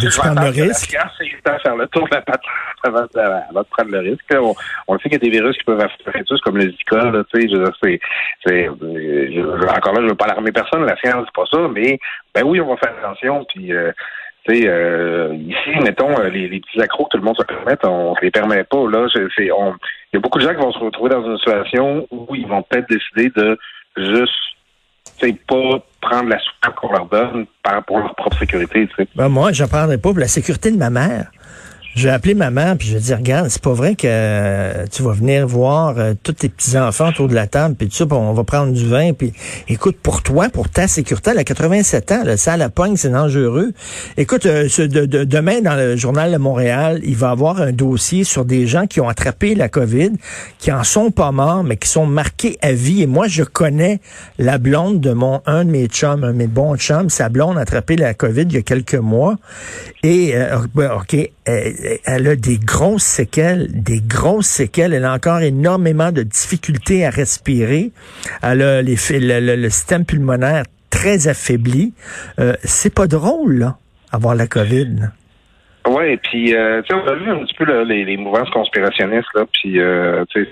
je, 0.00 0.08
je 0.08 0.16
prendre 0.16 0.42
le 0.42 0.48
risque. 0.48 0.96
C'est 1.18 1.62
faire 1.62 1.76
le 1.76 1.86
tour 1.88 2.08
de 2.08 2.14
la 2.14 2.22
patte 2.22 2.42
avant, 2.84 3.02
de 3.02 3.68
prendre 3.70 3.90
le 3.90 3.98
risque. 4.00 4.34
On, 4.34 4.54
on 4.86 4.98
sait 4.98 5.08
qu'il 5.08 5.12
y 5.12 5.16
a 5.16 5.30
des 5.30 5.30
virus 5.30 5.56
qui 5.56 5.64
peuvent 5.64 5.80
affecter 5.80 6.24
tous, 6.24 6.40
comme 6.42 6.58
le 6.58 6.70
Zika, 6.70 7.10
là, 7.10 7.24
tu 7.32 7.40
sais, 7.40 7.48
je 7.48 7.56
veux 7.56 7.64
dire, 7.64 7.76
c'est, 7.82 8.00
c'est, 8.46 8.68
encore 8.68 9.94
là, 9.94 10.02
je 10.02 10.08
veux 10.08 10.14
pas 10.14 10.26
alarmer 10.26 10.52
personne, 10.52 10.84
la 10.84 10.96
science, 10.96 11.26
c'est 11.26 11.34
pas 11.34 11.46
ça, 11.50 11.68
mais 11.72 11.98
ben 12.34 12.44
oui, 12.44 12.60
on 12.60 12.68
va 12.68 12.76
faire 12.76 12.94
attention, 12.98 13.44
puis 13.48 13.72
euh, 13.72 13.92
ici, 14.54 15.80
mettons, 15.82 16.18
euh, 16.18 16.28
les, 16.28 16.60
petits 16.60 16.80
accros 16.80 17.04
que 17.04 17.10
tout 17.10 17.18
le 17.18 17.24
monde 17.24 17.36
se 17.36 17.44
permet, 17.44 17.76
on 17.84 18.12
ne 18.12 18.20
les 18.22 18.30
permet 18.30 18.64
pas. 18.64 18.88
Là, 18.88 19.06
il 19.38 19.44
y 19.44 19.50
a 20.16 20.20
beaucoup 20.20 20.38
de 20.38 20.44
gens 20.44 20.54
qui 20.54 20.60
vont 20.60 20.72
se 20.72 20.78
retrouver 20.78 21.10
dans 21.10 21.24
une 21.24 21.38
situation 21.38 22.06
où 22.10 22.34
ils 22.34 22.46
vont 22.46 22.62
peut-être 22.62 22.88
décider 22.88 23.30
de 23.34 23.58
juste 23.96 24.32
pas 25.48 25.82
prendre 26.00 26.28
la 26.28 26.38
souffrance 26.38 26.74
qu'on 26.76 26.92
leur 26.92 27.06
donne 27.06 27.46
par, 27.62 27.84
pour 27.84 27.98
leur 27.98 28.14
propre 28.14 28.38
sécurité. 28.38 28.88
Ben 29.14 29.28
moi, 29.28 29.52
je 29.52 29.64
ne 29.64 29.68
prendrais 29.68 29.98
pas 29.98 30.10
pour 30.10 30.18
la 30.18 30.28
sécurité 30.28 30.70
de 30.70 30.76
ma 30.76 30.90
mère. 30.90 31.30
Je 31.96 32.02
vais 32.02 32.10
appeler 32.10 32.34
maman 32.34 32.76
puis 32.76 32.88
je 32.88 32.98
vais 32.98 33.14
regarde, 33.14 33.48
c'est 33.48 33.62
pas 33.62 33.72
vrai 33.72 33.94
que 33.94 34.06
euh, 34.06 34.84
tu 34.92 35.02
vas 35.02 35.12
venir 35.12 35.46
voir 35.46 35.94
euh, 35.96 36.12
tous 36.22 36.34
tes 36.34 36.50
petits 36.50 36.76
enfants 36.76 37.08
autour 37.08 37.26
de 37.26 37.34
la 37.34 37.46
table 37.46 37.74
puis 37.74 37.88
tout 37.88 37.94
ça, 37.94 38.04
on 38.10 38.34
va 38.34 38.44
prendre 38.44 38.70
du 38.74 38.86
vin 38.86 39.14
puis 39.14 39.32
écoute 39.66 39.96
pour 40.02 40.22
toi, 40.22 40.50
pour 40.50 40.68
ta 40.68 40.88
sécurité, 40.88 41.30
elle 41.30 41.38
a 41.38 41.44
87 41.44 42.12
ans, 42.12 42.22
ça 42.36 42.52
à 42.52 42.56
la 42.58 42.68
pogne, 42.68 42.96
c'est 42.96 43.08
dangereux. 43.08 43.72
Écoute, 44.18 44.44
euh, 44.44 44.68
de, 44.76 45.24
demain 45.24 45.62
dans 45.62 45.74
le 45.74 45.96
journal 45.96 46.32
de 46.32 46.36
Montréal, 46.36 47.00
il 47.02 47.16
va 47.16 47.30
avoir 47.30 47.62
un 47.62 47.72
dossier 47.72 48.24
sur 48.24 48.44
des 48.44 48.66
gens 48.66 48.86
qui 48.86 49.00
ont 49.00 49.08
attrapé 49.08 49.54
la 49.54 49.70
Covid, 49.70 50.12
qui 50.58 50.70
en 50.72 50.84
sont 50.84 51.10
pas 51.10 51.32
morts 51.32 51.64
mais 51.64 51.78
qui 51.78 51.88
sont 51.88 52.04
marqués 52.04 52.58
à 52.60 52.72
vie. 52.72 53.04
Et 53.04 53.06
moi 53.06 53.26
je 53.26 53.42
connais 53.42 54.00
la 54.38 54.58
blonde 54.58 55.00
de 55.00 55.14
mon 55.14 55.40
un 55.46 55.64
de 55.64 55.70
mes 55.70 55.86
chums, 55.86 56.24
un 56.24 56.32
de 56.34 56.36
mes 56.36 56.46
bons 56.46 56.76
chums, 56.76 57.08
sa 57.08 57.30
blonde 57.30 57.56
a 57.56 57.62
attrapé 57.62 57.96
la 57.96 58.12
Covid 58.12 58.42
il 58.42 58.52
y 58.52 58.58
a 58.58 58.62
quelques 58.62 58.96
mois. 58.96 59.36
Et 60.02 60.34
OK, 60.76 61.16
elle 62.04 62.28
a 62.28 62.36
des 62.36 62.58
grosses 62.58 63.02
séquelles, 63.02 63.68
des 63.70 64.00
grosses 64.00 64.46
séquelles. 64.46 64.92
Elle 64.92 65.04
a 65.04 65.12
encore 65.12 65.40
énormément 65.40 66.12
de 66.12 66.22
difficultés 66.22 67.04
à 67.04 67.10
respirer. 67.10 67.92
Elle 68.42 68.62
a 68.62 68.82
les, 68.82 68.96
le, 69.10 69.56
le, 69.56 69.70
système 69.70 70.04
pulmonaire 70.04 70.64
très 70.90 71.28
affaibli. 71.28 71.94
Euh, 72.38 72.54
c'est 72.62 72.94
pas 72.94 73.06
drôle, 73.06 73.58
là, 73.58 73.78
avoir 74.12 74.34
la 74.34 74.46
COVID. 74.46 75.10
Oui, 75.88 76.16
puis 76.16 76.54
euh, 76.54 76.82
tu 76.82 76.88
sais, 76.88 77.00
on 77.00 77.06
a 77.06 77.14
vu 77.14 77.30
un 77.30 77.44
petit 77.44 77.54
peu 77.54 77.64
les, 77.84 78.04
les, 78.04 78.16
mouvances 78.16 78.50
conspirationnistes 78.50 79.28
là, 79.34 79.44
puis 79.52 79.78
euh, 79.80 80.24
tu 80.30 80.44
sais, 80.44 80.50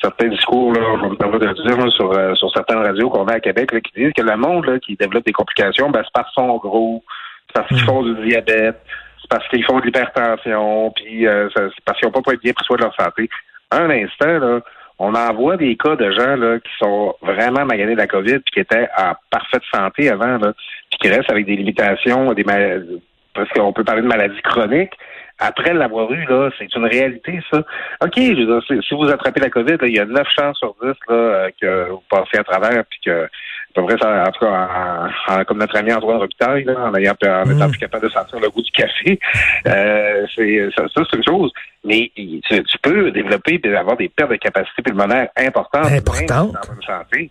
certains 0.00 0.28
discours 0.28 0.72
là, 0.72 0.80
je 1.02 1.08
me 1.08 1.16
permets 1.16 1.38
de 1.38 1.52
dire 1.52 1.92
sur 1.92 2.12
euh, 2.12 2.34
sur 2.34 2.50
certaines 2.52 2.78
radios 2.78 3.10
qu'on 3.10 3.26
a 3.26 3.34
à 3.34 3.40
Québec 3.40 3.72
là, 3.72 3.80
qui 3.80 3.92
disent 4.00 4.12
que 4.16 4.22
le 4.22 4.36
monde 4.36 4.64
là, 4.64 4.78
qui 4.78 4.96
développe 4.96 5.26
des 5.26 5.32
complications, 5.32 5.90
ben 5.90 6.00
c'est 6.02 6.12
parce 6.14 6.32
son 6.34 6.56
gros, 6.56 7.04
c'est 7.48 7.52
parce 7.54 7.68
qu'ils 7.68 7.82
mm. 7.82 7.86
font 7.86 8.02
du 8.02 8.14
diabète, 8.26 8.80
parce 9.28 9.46
qu'ils 9.48 9.64
font 9.64 9.80
de 9.80 9.84
l'hypertension, 9.84 10.92
puis 10.94 11.26
euh, 11.26 11.48
c'est 11.54 11.84
parce 11.84 11.98
qu'ils 11.98 12.08
n'ont 12.08 12.22
pas 12.22 12.32
être 12.32 12.42
bien 12.42 12.52
pris 12.52 12.64
soin 12.64 12.76
de 12.76 12.82
leur 12.82 12.94
santé. 12.94 13.28
Un 13.70 13.90
instant, 13.90 14.38
là, 14.38 14.60
on 14.98 15.14
envoie 15.14 15.56
des 15.56 15.76
cas 15.76 15.96
de 15.96 16.10
gens 16.10 16.36
là, 16.36 16.58
qui 16.60 16.70
sont 16.78 17.14
vraiment 17.22 17.64
maganés 17.64 17.94
de 17.94 17.98
la 17.98 18.06
COVID 18.06 18.38
puis 18.40 18.52
qui 18.54 18.60
étaient 18.60 18.88
en 18.96 19.14
parfaite 19.30 19.62
santé 19.72 20.08
avant, 20.10 20.38
là, 20.38 20.52
puis 20.90 20.98
qui 21.00 21.08
restent 21.08 21.30
avec 21.30 21.46
des 21.46 21.56
limitations, 21.56 22.32
des 22.34 22.44
maladies, 22.44 23.02
parce 23.34 23.48
qu'on 23.50 23.72
peut 23.72 23.84
parler 23.84 24.02
de 24.02 24.06
maladies 24.06 24.42
chroniques. 24.42 24.94
Après 25.44 25.74
l'avoir 25.74 26.10
eu, 26.12 26.24
là, 26.26 26.50
c'est 26.56 26.72
une 26.74 26.86
réalité, 26.86 27.40
ça. 27.50 27.58
OK, 28.02 28.12
je 28.16 28.44
veux 28.44 28.60
dire, 28.60 28.82
si 28.82 28.94
vous 28.94 29.10
attrapez 29.10 29.40
la 29.40 29.50
COVID, 29.50 29.76
il 29.82 29.96
y 29.96 29.98
a 29.98 30.04
9 30.04 30.28
chances 30.28 30.58
sur 30.58 30.74
10 30.80 30.88
là, 30.88 30.94
euh, 31.14 31.50
que 31.60 31.90
vous 31.90 32.02
passez 32.08 32.38
à 32.38 32.44
travers 32.44 32.84
puis 32.88 33.00
que 33.04 33.28
à 33.74 33.80
peu 33.80 33.86
près, 33.86 33.96
ça, 33.98 34.24
en 34.28 34.30
tout 34.30 34.44
cas, 34.44 35.44
comme 35.44 35.58
notre 35.58 35.76
ami 35.76 35.92
Antoine 35.92 36.18
Robitaille, 36.18 36.64
là, 36.64 36.74
en, 36.78 36.94
ayant, 36.94 37.14
en 37.24 37.50
étant 37.50 37.68
mm. 37.68 37.70
plus 37.70 37.78
capable 37.78 38.04
de 38.04 38.10
sentir 38.10 38.38
le 38.38 38.50
goût 38.50 38.60
du 38.60 38.70
café, 38.70 39.18
euh, 39.66 40.26
c'est, 40.34 40.68
ça, 40.76 40.84
ça 40.94 41.02
c'est 41.10 41.16
une 41.16 41.24
chose. 41.24 41.50
Mais 41.84 42.10
tu, 42.14 42.40
tu, 42.62 42.78
peux 42.82 43.10
développer 43.10 43.60
et 43.64 43.74
avoir 43.74 43.96
des 43.96 44.08
pertes 44.10 44.30
de 44.30 44.36
capacité 44.36 44.82
pulmonaire 44.82 45.28
importantes. 45.36 45.90
Importantes. 45.90 46.52
Dans 46.52 46.74
la 46.74 46.98
santé. 46.98 47.30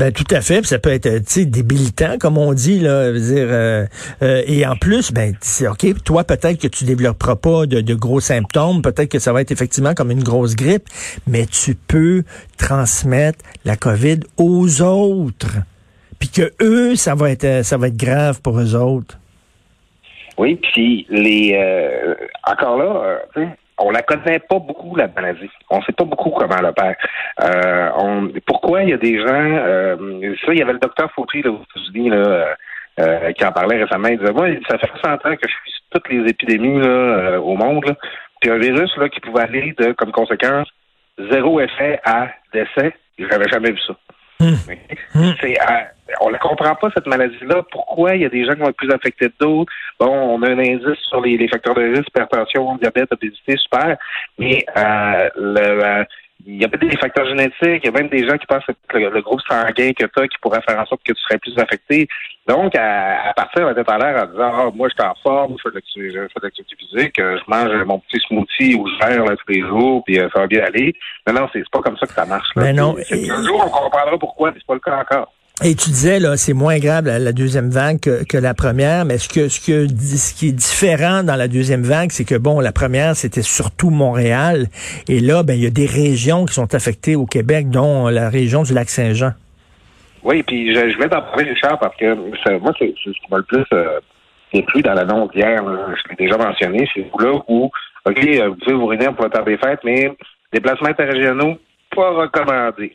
Ben 0.00 0.12
tout 0.12 0.24
à 0.30 0.40
fait, 0.40 0.64
ça 0.64 0.78
peut 0.78 0.92
être 0.92 1.08
débilitant 1.50 2.16
comme 2.18 2.38
on 2.38 2.54
dit 2.54 2.80
là, 2.80 3.12
dire 3.12 3.48
euh, 3.50 3.84
euh, 4.22 4.42
et 4.46 4.66
en 4.66 4.74
plus 4.74 5.12
ben 5.12 5.34
c'est 5.42 5.68
OK, 5.68 5.84
toi 6.02 6.24
peut-être 6.24 6.58
que 6.58 6.68
tu 6.68 6.84
développeras 6.84 7.36
pas 7.36 7.66
de, 7.66 7.82
de 7.82 7.94
gros 7.94 8.18
symptômes, 8.18 8.80
peut-être 8.80 9.10
que 9.10 9.18
ça 9.18 9.34
va 9.34 9.42
être 9.42 9.50
effectivement 9.50 9.92
comme 9.92 10.10
une 10.10 10.22
grosse 10.22 10.56
grippe, 10.56 10.84
mais 11.26 11.44
tu 11.44 11.74
peux 11.74 12.22
transmettre 12.56 13.40
la 13.66 13.76
Covid 13.76 14.20
aux 14.38 14.80
autres. 14.80 15.58
Puis 16.18 16.30
que 16.30 16.50
eux 16.62 16.96
ça 16.96 17.14
va 17.14 17.30
être 17.30 17.62
ça 17.62 17.76
va 17.76 17.88
être 17.88 17.98
grave 17.98 18.40
pour 18.40 18.58
eux 18.58 18.74
autres. 18.74 19.18
Oui, 20.38 20.58
puis 20.72 21.06
les 21.10 21.52
euh, 21.62 22.14
encore 22.50 22.78
là, 22.78 23.20
on 23.90 23.92
la 23.92 24.02
connaît 24.02 24.38
pas 24.38 24.60
beaucoup, 24.60 24.94
la 24.94 25.08
maladie. 25.08 25.50
On 25.68 25.82
sait 25.82 25.92
pas 25.92 26.04
beaucoup 26.04 26.30
comment 26.30 26.56
elle 26.56 26.66
opère. 26.66 26.94
Euh, 27.42 27.90
on, 27.96 28.28
pourquoi 28.46 28.84
il 28.84 28.90
y 28.90 28.92
a 28.92 28.96
des 28.98 29.18
gens... 29.18 29.26
Euh, 29.28 29.96
ça, 30.46 30.52
il 30.52 30.60
y 30.60 30.62
avait 30.62 30.74
le 30.74 30.78
docteur 30.78 31.10
Fautry 31.12 31.42
là, 31.42 31.50
aux 31.50 31.62
États-Unis 31.62 32.10
là, 32.10 32.54
euh, 33.00 33.32
qui 33.32 33.44
en 33.44 33.50
parlait 33.50 33.82
récemment. 33.82 34.08
Il 34.08 34.18
disait, 34.18 34.32
moi, 34.32 34.46
ça 34.68 34.78
fait 34.78 34.90
100 35.04 35.12
ans 35.12 35.18
que 35.36 35.48
je 35.48 35.70
suis 35.70 35.82
toutes 35.90 36.08
les 36.08 36.30
épidémies 36.30 36.80
là, 36.80 36.86
euh, 36.86 37.40
au 37.40 37.56
monde. 37.56 37.84
Là. 37.84 37.96
Puis 38.40 38.50
un 38.50 38.58
virus 38.58 38.96
là, 38.96 39.08
qui 39.08 39.18
pouvait 39.18 39.42
aller 39.42 39.74
de, 39.76 39.90
comme 39.92 40.12
conséquence, 40.12 40.68
zéro 41.30 41.58
effet 41.58 41.98
à 42.04 42.28
décès. 42.52 42.94
J'avais 43.18 43.48
jamais 43.50 43.72
vu 43.72 43.80
ça. 43.86 43.94
Hum. 44.40 44.56
Hum. 45.14 45.34
C'est 45.40 45.56
on 46.20 46.30
ne 46.30 46.38
comprend 46.38 46.74
pas, 46.74 46.88
cette 46.94 47.06
maladie-là. 47.06 47.62
Pourquoi 47.70 48.16
il 48.16 48.22
y 48.22 48.24
a 48.24 48.28
des 48.28 48.44
gens 48.44 48.54
qui 48.54 48.60
vont 48.60 48.68
être 48.68 48.76
plus 48.76 48.90
affectés 48.90 49.28
que 49.28 49.34
d'autres? 49.40 49.72
Bon, 49.98 50.08
on 50.08 50.42
a 50.42 50.50
un 50.50 50.58
indice 50.58 50.98
sur 51.08 51.20
les, 51.20 51.48
facteurs 51.48 51.74
de 51.74 51.82
risque, 51.82 52.08
hypertension, 52.08 52.76
diabète, 52.76 53.12
obésité, 53.12 53.56
super. 53.56 53.96
Mais 54.38 54.64
euh, 54.76 55.28
le, 55.36 55.84
euh, 55.84 56.04
il 56.46 56.60
y 56.60 56.64
a 56.64 56.68
peut-être 56.68 56.90
des 56.90 56.96
facteurs 56.96 57.26
génétiques, 57.26 57.82
il 57.82 57.84
y 57.84 57.88
a 57.88 57.92
même 57.92 58.08
des 58.08 58.26
gens 58.26 58.36
qui 58.38 58.46
pensent 58.46 58.64
que 58.88 58.98
le, 58.98 59.20
groupe 59.20 59.40
sanguin 59.48 59.92
que 59.92 60.06
tu 60.06 60.20
as 60.20 60.28
qui 60.28 60.38
pourrait 60.40 60.62
faire 60.66 60.78
en 60.78 60.86
sorte 60.86 61.02
que 61.04 61.12
tu 61.12 61.20
serais 61.22 61.38
plus 61.38 61.56
affecté. 61.58 62.08
Donc, 62.50 62.74
à, 62.74 63.32
partir 63.36 63.68
de 63.68 63.74
tête 63.74 63.88
à 63.88 63.96
l'air 63.96 64.24
en 64.24 64.26
disant 64.26 64.50
Ah, 64.52 64.70
moi, 64.74 64.88
je 64.88 64.94
suis 65.00 65.08
en 65.08 65.14
forme, 65.22 65.54
je 65.56 65.70
fais 65.70 65.70
de 65.70 66.42
l'activité 66.42 66.76
physique, 66.76 67.14
je 67.16 67.42
mange 67.46 67.70
mon 67.86 68.00
petit 68.00 68.18
smoothie 68.26 68.74
ou 68.74 68.88
je 68.88 69.06
gère 69.06 69.24
là, 69.24 69.36
tous 69.36 69.52
les 69.52 69.60
jours, 69.60 70.02
puis 70.04 70.16
ça 70.16 70.40
va 70.40 70.46
bien 70.48 70.64
aller. 70.64 70.92
Mais 71.26 71.32
non, 71.32 71.48
c'est 71.52 71.62
pas 71.70 71.80
comme 71.80 71.96
ça 71.96 72.06
que 72.06 72.12
ça 72.12 72.26
marche. 72.26 72.48
Là. 72.56 72.62
Mais 72.64 72.72
non. 72.72 72.96
Un 72.98 73.42
jour, 73.44 73.62
on 73.64 73.70
comprendra 73.70 74.18
pourquoi, 74.18 74.50
mais 74.50 74.56
c'est 74.58 74.66
pas 74.66 74.74
le 74.74 74.80
cas 74.80 74.98
encore. 74.98 75.32
Et 75.62 75.76
tu 75.76 75.90
disais, 75.90 76.18
là, 76.18 76.36
c'est 76.36 76.54
moins 76.54 76.78
grave 76.78 77.04
la, 77.04 77.32
deuxième 77.32 77.70
vague 77.70 78.00
que, 78.00 78.36
la 78.36 78.54
première, 78.54 79.04
mais 79.04 79.18
ce 79.18 79.28
que, 79.28 79.48
ce 79.48 79.60
que, 79.60 79.86
ce 79.86 80.34
qui 80.34 80.48
est 80.48 80.52
différent 80.52 81.22
dans 81.22 81.36
la 81.36 81.46
deuxième 81.46 81.82
vague, 81.82 82.10
c'est 82.10 82.24
que 82.24 82.34
bon, 82.34 82.58
la 82.58 82.72
première, 82.72 83.14
c'était 83.14 83.42
surtout 83.42 83.90
Montréal. 83.90 84.66
Et 85.06 85.20
là, 85.20 85.44
ben, 85.44 85.54
il 85.54 85.62
y 85.62 85.66
a 85.66 85.70
des 85.70 85.86
régions 85.86 86.46
qui 86.46 86.54
sont 86.54 86.74
affectées 86.74 87.14
au 87.14 87.26
Québec, 87.26 87.70
dont 87.70 88.08
la 88.08 88.28
région 88.28 88.64
du 88.64 88.74
lac 88.74 88.90
Saint-Jean. 88.90 89.34
Oui, 90.22 90.42
puis 90.42 90.74
je, 90.74 90.90
je 90.90 90.98
vais 90.98 91.08
t'en 91.08 91.22
parler, 91.22 91.50
Richard, 91.50 91.78
parce 91.78 91.96
que 91.96 92.14
moi, 92.58 92.72
c'est 92.78 92.94
ce 93.04 93.10
qui 93.10 93.30
m'a 93.30 93.38
le 93.38 93.44
plus 93.44 93.64
euh, 93.72 94.00
plus 94.66 94.82
dans 94.82 94.94
l'annonce 94.94 95.30
d'hier. 95.32 95.62
Je 95.64 96.10
l'ai 96.10 96.16
déjà 96.16 96.36
mentionné. 96.36 96.88
C'est 96.94 97.06
là 97.20 97.40
où, 97.48 97.70
OK, 98.06 98.26
euh, 98.26 98.48
vous 98.48 98.56
pouvez 98.56 98.74
vous 98.74 98.86
réunir 98.86 99.14
pour 99.14 99.24
le 99.24 99.30
temps 99.30 99.42
des 99.42 99.56
fêtes, 99.56 99.80
mais 99.84 100.12
déplacements 100.52 100.88
interrégionaux, 100.88 101.58
pas 101.94 102.10
recommandés. 102.10 102.94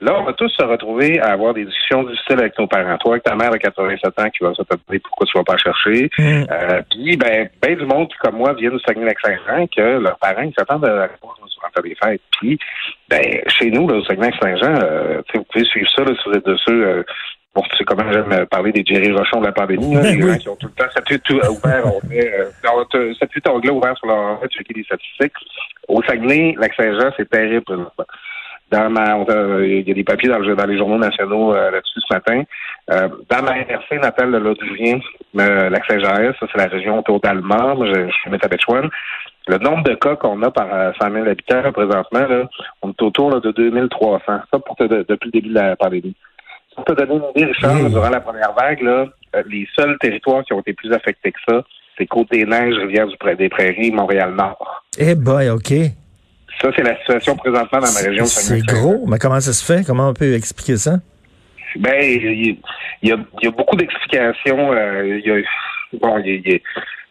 Là, 0.00 0.14
on 0.20 0.24
va 0.24 0.34
tous 0.34 0.50
se 0.50 0.62
retrouver 0.62 1.18
à 1.20 1.32
avoir 1.32 1.54
des 1.54 1.64
discussions 1.64 2.02
difficiles 2.02 2.38
avec 2.38 2.58
nos 2.58 2.66
parents. 2.66 2.98
Toi, 2.98 3.12
avec 3.12 3.24
ta 3.24 3.34
mère 3.34 3.50
de 3.50 3.56
87 3.56 4.20
ans 4.20 4.28
qui 4.28 4.44
va 4.44 4.52
se 4.52 4.62
demander 4.62 4.98
pourquoi 4.98 5.26
tu 5.26 5.38
vas 5.38 5.44
pas 5.44 5.56
chercher. 5.56 6.10
Mm. 6.18 6.44
Euh, 6.50 6.82
puis, 6.90 7.16
ben, 7.16 7.48
ben 7.62 7.76
du 7.76 7.86
monde 7.86 8.08
qui, 8.08 8.18
comme 8.18 8.36
moi, 8.36 8.52
viennent 8.52 8.76
du 8.76 8.82
Saguenay-Lac-Saint-Jean, 8.86 9.66
que 9.68 9.98
leurs 9.98 10.18
parents, 10.18 10.42
ils 10.42 10.52
s'attendent 10.56 10.84
à 10.84 10.94
la 10.94 11.08
durant 11.08 11.82
les 11.82 11.94
fêtes. 11.94 12.20
Puis, 12.38 12.58
ben, 13.08 13.40
chez 13.46 13.70
nous, 13.70 13.88
là, 13.88 13.96
au 13.96 14.04
Saguenay-Lac-Saint-Jean, 14.04 14.74
euh, 14.82 15.22
vous 15.34 15.44
pouvez 15.44 15.64
suivre 15.64 15.88
ça, 15.96 16.02
là, 16.04 16.12
si 16.14 16.28
vous 16.28 16.36
êtes 16.36 16.46
de 16.46 16.56
ceux... 16.56 16.86
Euh, 16.86 17.02
Bon, 17.54 17.62
c'est 17.78 17.84
comment 17.84 18.12
j'aime 18.12 18.44
parler 18.50 18.70
des 18.70 18.84
Jerry 18.84 19.10
Rochon 19.12 19.40
de 19.40 19.46
la 19.46 19.52
pandémie, 19.52 19.94
là, 19.94 20.02
les 20.12 20.22
oui. 20.22 20.30
gens 20.30 20.36
qui 20.36 20.48
ont 20.50 20.56
tout 20.56 20.66
le 20.66 20.74
temps 20.74 20.90
7 20.94 21.22
tout 21.22 21.36
ouvert, 21.36 21.86
on 21.86 22.00
fait, 22.06 22.30
euh, 22.38 23.14
7 23.14 23.48
onglets 23.48 23.70
ouverts 23.70 23.96
sur 23.96 24.08
leur 24.08 24.38
fait 24.40 24.48
checker 24.48 24.74
les 24.74 24.84
statistiques. 24.84 25.32
Au 25.88 26.02
Saguenay, 26.02 26.54
Lac-Saint-Jean, 26.58 27.12
c'est 27.16 27.30
terrible 27.30 27.62
présentement. 27.62 28.04
Dans 28.70 28.90
ma, 28.90 29.16
on 29.16 29.24
a- 29.24 29.60
il 29.64 29.86
y 29.86 29.90
a 29.90 29.94
des 29.94 30.02
papiers 30.04 30.28
dans, 30.28 30.38
le- 30.38 30.56
dans 30.56 30.66
les 30.66 30.76
journaux 30.76 30.98
nationaux 30.98 31.54
euh, 31.54 31.70
là-dessus 31.70 32.00
ce 32.08 32.14
matin. 32.14 32.42
Euh, 32.90 33.08
dans 33.30 33.42
ma 33.42 33.58
RC 33.60 33.98
natale 33.98 34.32
de 34.32 34.38
l'Audrivien, 34.38 34.98
euh, 35.38 35.68
Lac-Saint-Jean, 35.70 36.32
ça 36.38 36.46
c'est 36.52 36.58
la 36.58 36.66
région 36.66 36.98
autour 36.98 37.20
d'Alma, 37.20 37.74
moi 37.74 37.86
je, 37.86 38.06
je 38.06 38.12
suis 38.12 38.30
Métabetchouane. 38.30 38.88
Le 39.48 39.58
nombre 39.58 39.84
de 39.84 39.94
cas 39.94 40.16
qu'on 40.16 40.42
a 40.42 40.50
par 40.50 40.66
euh, 40.74 40.90
100 41.00 41.12
000 41.12 41.28
habitants 41.28 41.62
présentement, 41.72 42.26
là, 42.28 42.48
on 42.82 42.90
est 42.90 43.02
autour 43.02 43.30
là, 43.30 43.38
de 43.38 43.52
2300. 43.52 44.22
Ça 44.52 44.58
pour 44.58 44.74
te, 44.74 44.82
de- 44.84 45.06
depuis 45.08 45.26
le 45.26 45.30
début 45.32 45.48
de 45.50 45.54
la 45.54 45.76
pandémie. 45.76 46.16
Pour 46.74 46.84
te 46.84 46.92
donner 46.92 47.14
une 47.14 47.22
idée, 47.40 47.52
Richard, 47.52 47.74
Mmh. 47.74 47.88
durant 47.90 48.10
la 48.10 48.20
première 48.20 48.52
vague, 48.52 48.82
là, 48.82 49.06
euh, 49.36 49.42
les 49.48 49.66
seuls 49.76 49.96
territoires 50.00 50.42
qui 50.44 50.52
ont 50.52 50.60
été 50.60 50.72
plus 50.72 50.92
affectés 50.92 51.30
que 51.30 51.38
ça, 51.48 51.62
c'est 51.96 52.06
Côte-des-Neiges, 52.06 52.74
Rivière-du-Pré-des-Prairies, 52.76 53.92
Montréal-Nord. 53.92 54.82
Eh 54.98 55.14
boy, 55.14 55.48
OK. 55.50 55.72
Ça, 56.60 56.70
c'est 56.74 56.82
la 56.82 56.96
situation 56.98 57.36
présentement 57.36 57.80
dans 57.80 57.92
ma 57.92 58.00
région. 58.00 58.24
C'est 58.24 58.60
gros. 58.64 59.04
Mais 59.06 59.18
comment 59.18 59.40
ça 59.40 59.52
se 59.52 59.64
fait? 59.64 59.84
Comment 59.86 60.08
on 60.08 60.14
peut 60.14 60.34
expliquer 60.34 60.76
ça? 60.76 60.98
Ben, 61.78 61.94
il 62.02 62.56
y 63.02 63.12
a, 63.12 63.16
y 63.42 63.46
a 63.46 63.50
beaucoup 63.50 63.76
d'explications. 63.76 64.72
euh, 64.72 65.20
bon, 66.00 66.18
il 66.24 66.48
y, 66.48 66.54
a- 66.54 66.58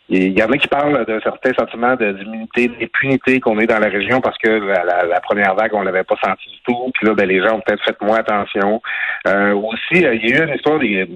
il 0.08 0.38
y 0.38 0.44
en 0.44 0.52
a 0.52 0.58
qui 0.58 0.68
parlent 0.68 1.04
d'un 1.06 1.20
certain 1.20 1.52
sentiment 1.54 1.96
de- 1.96 2.12
d'immunité, 2.12 2.68
d'impunité 2.68 3.40
qu'on 3.40 3.58
est 3.60 3.66
dans 3.66 3.80
la 3.80 3.88
région 3.90 4.22
parce 4.22 4.38
que 4.38 4.50
la, 4.50 5.20
première 5.22 5.56
vague, 5.56 5.74
on 5.74 5.82
l'avait 5.82 6.04
pas 6.04 6.16
senti 6.24 6.48
du 6.50 6.58
tout. 6.68 6.92
Puis 6.94 7.08
là, 7.08 7.16
ben, 7.16 7.28
les 7.28 7.42
gens 7.42 7.56
ont 7.56 7.62
peut-être 7.62 7.84
fait 7.84 8.00
moins 8.02 8.18
attention. 8.20 8.82
Euh, 9.28 9.54
aussi, 9.56 10.06
euh, 10.06 10.14
il 10.14 10.30
y 10.30 10.34
a 10.34 10.38
eu 10.44 10.48
une 10.48 10.54
histoire 10.56 10.78
des. 10.80 11.08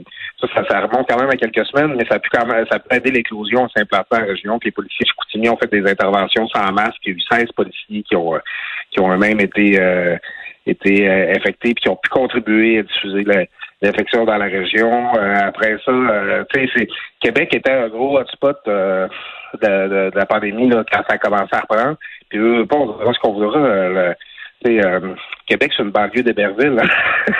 Ça, 0.42 0.64
ça, 0.68 0.82
remonte 0.82 1.08
quand 1.08 1.20
même 1.20 1.30
à 1.30 1.36
quelques 1.36 1.66
semaines, 1.68 1.94
mais 1.96 2.06
ça 2.06 2.16
a 2.16 2.20
pu 2.20 2.30
quand 2.32 2.46
même 2.48 2.66
ça 2.72 2.80
a 2.90 2.96
aider 2.96 3.12
l'éclosion 3.12 3.66
à 3.66 3.70
s'implanter 3.70 4.16
en 4.24 4.26
région. 4.26 4.58
Puis 4.58 4.70
les 4.70 4.72
policiers 4.72 5.06
chicoutimiers 5.06 5.50
ont 5.50 5.58
fait 5.58 5.72
des 5.72 5.88
interventions 5.88 6.48
sans 6.48 6.72
masque. 6.72 6.98
Il 7.06 7.10
y 7.10 7.14
a 7.14 7.18
eu 7.18 7.22
16 7.42 7.52
policiers 7.52 8.04
qui 8.04 8.16
ont 8.16 8.36
euh, 8.36 8.40
qui 8.90 9.00
ont 9.02 9.12
eux-mêmes 9.14 9.40
été 9.40 9.80
euh, 9.80 10.18
été 10.66 11.08
euh, 11.08 11.32
infectés 11.36 11.74
puis 11.76 11.84
qui 11.84 11.90
ont 11.90 11.96
pu 11.96 12.10
contribuer 12.10 12.80
à 12.80 12.84
diffuser 12.84 13.24
la- 13.24 13.46
l'infection 13.82 14.26
dans 14.26 14.38
la 14.38 14.46
région. 14.46 15.14
Euh, 15.16 15.36
après 15.42 15.78
ça, 15.86 15.92
euh, 15.92 16.44
tu 16.54 16.62
sais, 16.62 16.70
c'est 16.76 16.88
Québec 17.22 17.54
était 17.56 17.72
un 17.72 17.88
gros 17.88 18.18
hotspot 18.20 18.58
euh, 18.68 19.08
de, 19.62 19.68
de- 19.68 20.10
de 20.12 20.18
la 20.18 20.26
pandémie 20.26 20.70
là, 20.70 20.84
quand 20.92 21.02
ça 21.08 21.16
a 21.16 21.18
commencé 21.18 21.50
à 21.54 21.60
reprendre. 21.62 21.98
Puis 22.30 22.40
eux, 22.40 22.64
bon, 22.66 22.96
on 23.04 23.14
ce 23.14 23.20
qu'on 23.20 23.34
voudra. 23.34 23.58
le- 23.60 24.14
tu 24.64 24.72
sais, 24.78 24.86
euh, 24.86 25.00
Québec, 25.48 25.72
c'est 25.76 25.84
une 25.84 25.92
banlieue 25.92 26.22
d'Héberville. 26.22 26.82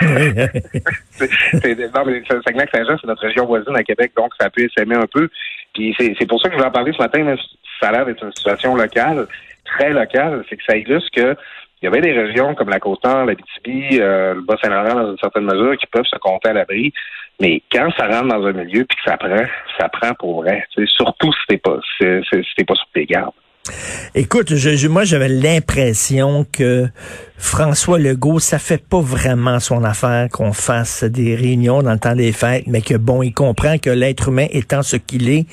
C'est- 1.10 1.28
c'est- 1.60 1.94
non, 1.94 2.04
mais 2.06 2.22
Saguenay-Saint-Jean, 2.28 2.96
c'est 3.00 3.06
notre 3.06 3.22
région 3.26 3.44
voisine 3.44 3.76
à 3.76 3.82
Québec, 3.82 4.12
donc 4.16 4.32
ça 4.40 4.48
peut 4.48 4.66
s'aimer 4.76 4.96
un 4.96 5.06
peu. 5.12 5.28
Puis 5.74 5.94
c'est 5.98 6.14
c'est 6.18 6.26
pour 6.26 6.40
ça 6.40 6.48
que 6.48 6.54
je 6.54 6.58
voulais 6.58 6.68
en 6.68 6.72
parler 6.72 6.92
ce 6.92 6.98
matin. 7.02 7.22
mais 7.22 7.36
ça 7.80 7.88
a 7.88 7.92
l'air 7.92 8.06
d'être 8.06 8.24
une 8.24 8.32
situation 8.32 8.74
locale, 8.74 9.26
très 9.64 9.90
locale. 9.90 10.44
C'est 10.48 10.56
que 10.56 10.62
ça 10.66 10.76
illustre 10.76 11.10
que 11.14 11.36
il 11.82 11.86
y 11.86 11.88
avait 11.88 12.00
des 12.00 12.12
régions 12.12 12.54
comme 12.54 12.68
la 12.68 12.78
Côte-Nord, 12.80 13.24
la 13.26 13.34
BTB, 13.34 14.00
euh, 14.00 14.34
le 14.34 14.42
Bas-Saint-Laurent 14.42 14.94
dans 15.02 15.10
une 15.12 15.18
certaine 15.18 15.44
mesure 15.44 15.76
qui 15.78 15.86
peuvent 15.86 16.04
se 16.04 16.18
compter 16.18 16.50
à 16.50 16.52
l'abri. 16.52 16.92
Mais 17.40 17.62
quand 17.72 17.88
ça 17.96 18.06
rentre 18.06 18.28
dans 18.28 18.44
un 18.46 18.52
milieu 18.52 18.84
puis 18.84 18.96
que 19.02 19.10
ça 19.10 19.16
prend, 19.16 19.44
ça 19.78 19.88
prend 19.88 20.12
pour 20.14 20.42
vrai. 20.42 20.64
Surtout 20.86 21.32
si 21.32 21.38
t'es 21.48 21.56
pas, 21.56 21.78
si, 21.98 22.64
pas 22.64 22.74
sur 22.74 22.86
tes 22.92 23.06
gardes. 23.06 23.32
Écoute, 24.14 24.54
je- 24.56 24.88
moi, 24.88 25.04
j'avais 25.04 25.28
l'impression 25.28 26.44
que 26.50 26.86
François 27.38 27.98
Legault, 27.98 28.40
ça 28.40 28.58
fait 28.58 28.82
pas 28.82 29.00
vraiment 29.00 29.60
son 29.60 29.84
affaire 29.84 30.28
qu'on 30.30 30.52
fasse 30.52 31.04
des 31.04 31.34
réunions 31.34 31.82
dans 31.82 31.92
le 31.92 31.98
temps 31.98 32.16
des 32.16 32.32
fêtes, 32.32 32.64
mais 32.66 32.80
que 32.82 32.94
bon, 32.96 33.22
il 33.22 33.32
comprend 33.32 33.78
que 33.78 33.90
l'être 33.90 34.28
humain 34.28 34.46
étant 34.50 34.82
ce 34.82 34.96
qu'il 34.96 35.30
est, 35.30 35.46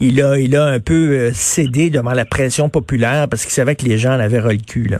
il 0.00 0.20
a, 0.22 0.38
il 0.38 0.54
a 0.56 0.64
un 0.66 0.80
peu 0.80 1.10
euh, 1.12 1.30
cédé 1.32 1.88
devant 1.90 2.12
la 2.12 2.24
pression 2.24 2.68
populaire 2.68 3.26
parce 3.28 3.42
qu'il 3.44 3.52
savait 3.52 3.74
que 3.76 3.84
les 3.84 3.96
gens 3.98 4.10
en 4.14 4.20
avaient 4.20 4.40
ras 4.40 4.52
le 4.52 4.58
cul, 4.58 4.88
là. 4.88 4.98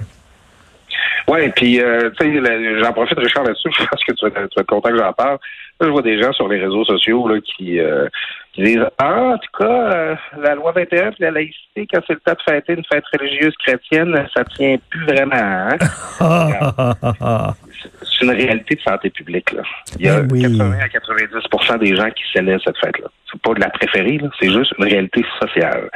Oui, 1.28 1.48
puis 1.54 1.80
euh, 1.80 2.10
tu 2.18 2.24
sais, 2.24 2.40
là, 2.40 2.80
j'en 2.82 2.92
profite, 2.92 3.18
Richard, 3.18 3.44
là-dessus, 3.44 3.70
je 3.78 3.84
pense 3.84 4.04
que 4.04 4.12
tu 4.12 4.24
vas, 4.24 4.30
tu 4.30 4.38
vas 4.38 4.60
être 4.60 4.66
content 4.66 4.90
que 4.90 4.98
j'en 4.98 5.12
parle. 5.12 5.38
Là, 5.80 5.86
je 5.86 5.92
vois 5.92 6.02
des 6.02 6.20
gens 6.20 6.32
sur 6.32 6.48
les 6.48 6.60
réseaux 6.60 6.84
sociaux 6.84 7.26
là, 7.28 7.40
qui, 7.40 7.78
euh, 7.78 8.08
qui 8.52 8.62
disent 8.62 8.86
Ah, 8.98 9.34
en 9.34 9.38
tout 9.38 9.50
cas, 9.58 9.64
euh, 9.64 10.14
la 10.38 10.54
loi 10.54 10.72
21 10.72 11.12
puis 11.12 11.22
la 11.22 11.30
laïcité, 11.30 11.86
quand 11.92 12.00
c'est 12.06 12.14
le 12.14 12.20
temps 12.20 12.32
de 12.32 12.52
fêter 12.52 12.74
une 12.74 12.84
fête 12.84 13.04
religieuse 13.12 13.54
chrétienne, 13.64 14.26
ça 14.34 14.44
tient 14.44 14.76
plus 14.90 15.06
vraiment. 15.06 15.32
Hein? 15.34 15.76
Ah. 16.20 17.54
C'est 18.02 18.24
une 18.24 18.30
réalité 18.30 18.76
de 18.76 18.80
santé 18.80 19.10
publique. 19.10 19.50
Là. 19.52 19.62
Il 19.98 20.06
y 20.06 20.08
a 20.08 20.20
Ben 20.20 20.28
oui. 20.30 20.42
80 20.42 20.78
à 20.80 20.86
90% 20.86 21.78
des 21.78 21.96
gens 21.96 22.10
qui 22.10 22.22
célèbrent 22.32 22.62
cette 22.64 22.78
fête-là. 22.78 23.08
C'est 23.30 23.40
pas 23.40 23.54
de 23.54 23.60
la 23.60 23.70
préférée, 23.70 24.18
là. 24.18 24.28
c'est 24.40 24.50
juste 24.50 24.72
une 24.78 24.84
réalité 24.84 25.24
sociale. 25.40 25.90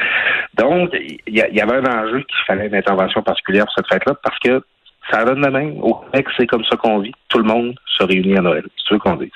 Donc, 0.55 0.91
il 0.95 1.21
y, 1.29 1.37
y 1.39 1.61
avait 1.61 1.77
un 1.77 1.85
enjeu 1.85 2.19
qu'il 2.19 2.45
fallait 2.47 2.67
une 2.67 2.75
intervention 2.75 3.23
particulière 3.23 3.67
pour 3.67 3.75
cette 3.75 3.89
fête-là 3.89 4.15
parce 4.23 4.39
que 4.41 4.63
ça 5.11 5.25
donne 5.25 5.41
de 5.41 5.49
même. 5.49 5.79
Au 5.83 5.95
Québec, 5.95 6.27
c'est 6.37 6.47
comme 6.47 6.65
ça 6.65 6.77
qu'on 6.77 7.01
vit. 7.01 7.13
Tout 7.29 7.39
le 7.39 7.45
monde 7.45 7.75
se 7.97 8.03
réunit 8.03 8.37
à 8.37 8.41
Noël. 8.41 8.65
C'est 8.77 8.95
ce 8.95 8.99
qu'on 8.99 9.17
dit. 9.17 9.31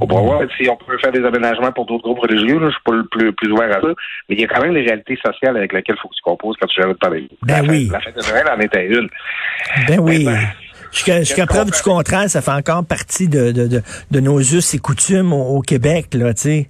On 0.00 0.06
pourra 0.06 0.22
voir 0.22 0.42
si 0.56 0.68
on 0.68 0.76
peut 0.76 0.98
faire 0.98 1.12
des 1.12 1.24
aménagements 1.24 1.72
pour 1.72 1.86
d'autres 1.86 2.04
groupes 2.04 2.20
religieux. 2.20 2.58
Là. 2.58 2.68
Je 2.68 2.74
suis 2.74 2.82
pas 2.84 2.94
le 2.94 3.06
plus, 3.06 3.32
plus 3.32 3.52
ouvert 3.52 3.68
à 3.68 3.80
ça. 3.80 3.88
Mais 4.28 4.36
il 4.36 4.40
y 4.40 4.44
a 4.44 4.46
quand 4.46 4.62
même 4.62 4.74
des 4.74 4.82
réalités 4.82 5.18
sociales 5.24 5.56
avec 5.56 5.72
lesquelles 5.72 5.96
il 5.98 6.00
faut 6.00 6.08
que 6.08 6.14
tu 6.14 6.22
composes 6.22 6.56
quand 6.60 6.66
tu 6.66 6.80
gères 6.80 6.90
une 6.90 6.96
pandémie. 6.96 7.28
Ben 7.42 7.54
la, 7.54 7.60
fête, 7.62 7.70
oui. 7.70 7.88
la 7.92 8.00
fête 8.00 8.16
de 8.16 8.30
Noël 8.30 8.44
en 8.56 8.60
était 8.60 8.86
une. 8.86 9.08
Ben 9.88 10.00
oui. 10.00 10.24
Ben, 10.24 10.38
Jusqu'à 10.92 11.18
jusqu'à 11.20 11.46
preuve 11.46 11.72
du 11.72 11.82
contraire, 11.82 12.30
ça 12.30 12.40
fait 12.40 12.52
encore 12.52 12.86
partie 12.86 13.28
de, 13.28 13.50
de, 13.50 13.66
de, 13.66 13.82
de 14.12 14.20
nos 14.20 14.38
us 14.38 14.74
et 14.74 14.78
coutumes 14.78 15.32
au, 15.32 15.56
au 15.56 15.60
Québec, 15.60 16.14
là, 16.14 16.32
tu 16.34 16.42
sais. 16.42 16.68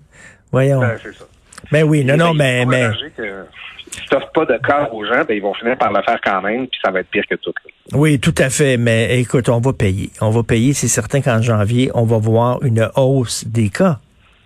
Voyons. 0.50 0.80
Ben, 0.80 0.96
c'est 1.02 1.12
ça. 1.12 1.26
Ben 1.70 1.84
oui, 1.84 2.04
non, 2.04 2.14
Et 2.14 2.16
non, 2.16 2.34
ben, 2.34 2.68
mais, 2.68 2.88
mais, 2.88 3.10
que 3.16 3.46
Si 3.90 4.06
t'offres 4.08 4.30
pas 4.32 4.44
de 4.46 4.58
corps 4.58 4.94
aux 4.94 5.04
gens, 5.04 5.24
ben 5.26 5.36
ils 5.36 5.42
vont 5.42 5.54
finir 5.54 5.76
par 5.76 5.92
le 5.92 6.02
faire 6.02 6.20
quand 6.24 6.42
même, 6.42 6.66
puis 6.66 6.78
ça 6.84 6.90
va 6.90 7.00
être 7.00 7.10
pire 7.10 7.24
que 7.28 7.36
tout. 7.36 7.52
oui, 7.92 8.18
tout 8.18 8.34
à 8.38 8.50
fait. 8.50 8.76
Mais 8.76 9.20
écoute, 9.20 9.48
on 9.48 9.60
va 9.60 9.72
payer. 9.72 10.10
On 10.20 10.30
va 10.30 10.42
payer. 10.42 10.72
C'est 10.72 10.88
certain 10.88 11.20
qu'en 11.20 11.40
janvier, 11.42 11.90
on 11.94 12.04
va 12.04 12.18
voir 12.18 12.62
une 12.62 12.88
hausse 12.96 13.46
des 13.46 13.68
cas. 13.68 13.98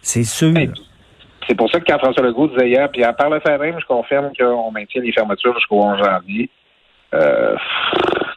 C'est 0.03 0.25
sûr. 0.25 0.55
Puis, 0.55 0.71
C'est 1.49 1.57
pour 1.57 1.71
ça 1.71 1.81
que 1.81 1.85
quand 1.85 1.99
François 1.99 2.25
Legault 2.25 2.49
disait 2.49 2.69
hier, 2.69 2.91
puis 2.91 3.03
par 3.17 3.31
le 3.31 3.41
fait 3.41 3.59
même, 3.59 3.79
je 3.81 3.87
confirme 3.87 4.31
qu'on 4.39 4.71
maintient 4.71 5.03
les 5.03 5.13
fermetures 5.13 5.55
jusqu'au 5.55 5.83
11 5.83 5.99
janvier. 5.99 6.51
Euh, 7.15 7.57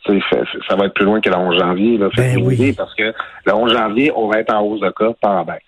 tu 0.05 0.21
ça 0.67 0.75
va 0.75 0.85
être 0.85 0.93
plus 0.93 1.05
loin 1.05 1.21
que 1.21 1.29
le 1.29 1.35
11 1.35 1.59
janvier. 1.59 1.97
Là, 1.97 2.09
Ben 2.15 2.37
oui. 2.41 2.73
Parce 2.73 2.93
que 2.95 3.13
le 3.45 3.53
11 3.53 3.73
janvier, 3.73 4.11
on 4.15 4.27
va 4.27 4.39
être 4.39 4.53
en 4.53 4.61
hausse 4.61 4.81
de 4.81 4.89
cas, 4.89 5.11
pas 5.19 5.29
en 5.29 5.43
baisse. 5.43 5.61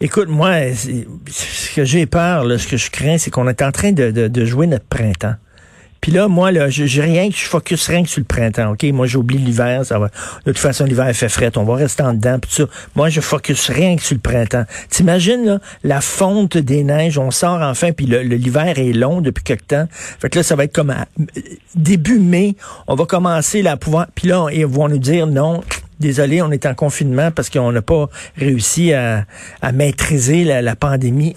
Écoute, 0.00 0.28
moi, 0.28 0.52
ce 0.74 1.74
que 1.74 1.84
j'ai 1.84 2.06
peur, 2.06 2.44
là, 2.44 2.56
ce 2.56 2.68
que 2.68 2.76
je 2.76 2.88
crains, 2.88 3.18
c'est 3.18 3.30
qu'on 3.30 3.48
est 3.48 3.62
en 3.62 3.72
train 3.72 3.90
de, 3.90 4.44
jouer 4.44 4.68
notre 4.68 4.84
printemps. 4.84 5.34
Puis 6.00 6.12
là, 6.12 6.28
moi, 6.28 6.52
là, 6.52 6.68
j'ai 6.70 7.00
rien 7.00 7.28
je 7.28 7.44
focus 7.44 7.88
rien 7.88 8.04
que 8.04 8.08
sur 8.08 8.20
le 8.20 8.24
printemps, 8.24 8.70
OK? 8.70 8.84
Moi, 8.92 9.08
j'oublie 9.08 9.38
l'hiver, 9.38 9.84
ça 9.84 9.98
va. 9.98 10.06
De 10.46 10.52
toute 10.52 10.58
façon, 10.58 10.84
l'hiver 10.84 11.12
fait 11.12 11.28
fret, 11.28 11.50
on 11.56 11.64
va 11.64 11.74
rester 11.74 12.04
en 12.04 12.14
dedans, 12.14 12.38
tout 12.38 12.48
ça. 12.48 12.66
Moi, 12.94 13.08
je 13.08 13.20
focus 13.20 13.68
rien 13.70 13.96
que 13.96 14.02
sur 14.02 14.14
le 14.14 14.20
printemps. 14.20 14.64
T'imagines, 14.88 15.44
là, 15.44 15.58
la 15.82 16.00
fonte 16.00 16.56
des 16.56 16.84
neiges, 16.84 17.18
on 17.18 17.32
sort 17.32 17.60
enfin, 17.60 17.90
puis 17.90 18.06
l'hiver 18.06 18.78
est 18.78 18.92
long 18.92 19.20
depuis 19.20 19.42
quelque 19.42 19.66
temps. 19.66 19.88
Fait 19.90 20.30
que 20.30 20.38
là, 20.38 20.44
ça 20.44 20.54
va 20.54 20.62
être 20.62 20.72
comme 20.72 20.90
à- 20.90 21.08
début 21.74 22.20
mai, 22.20 22.54
on 22.86 22.94
va 22.94 23.04
commencer 23.04 23.62
là, 23.62 23.72
à 23.72 23.76
pouvoir. 23.76 24.06
Puis 24.14 24.28
là, 24.28 24.46
ils 24.52 24.64
vont 24.66 24.88
nous 24.88 24.98
dire 24.98 25.26
non. 25.26 25.64
Désolé, 26.00 26.42
on 26.42 26.50
est 26.50 26.66
en 26.66 26.74
confinement 26.74 27.30
parce 27.30 27.50
qu'on 27.50 27.72
n'a 27.72 27.82
pas 27.82 28.06
réussi 28.36 28.92
à, 28.92 29.24
à 29.62 29.72
maîtriser 29.72 30.44
la, 30.44 30.62
la 30.62 30.76
pandémie. 30.76 31.34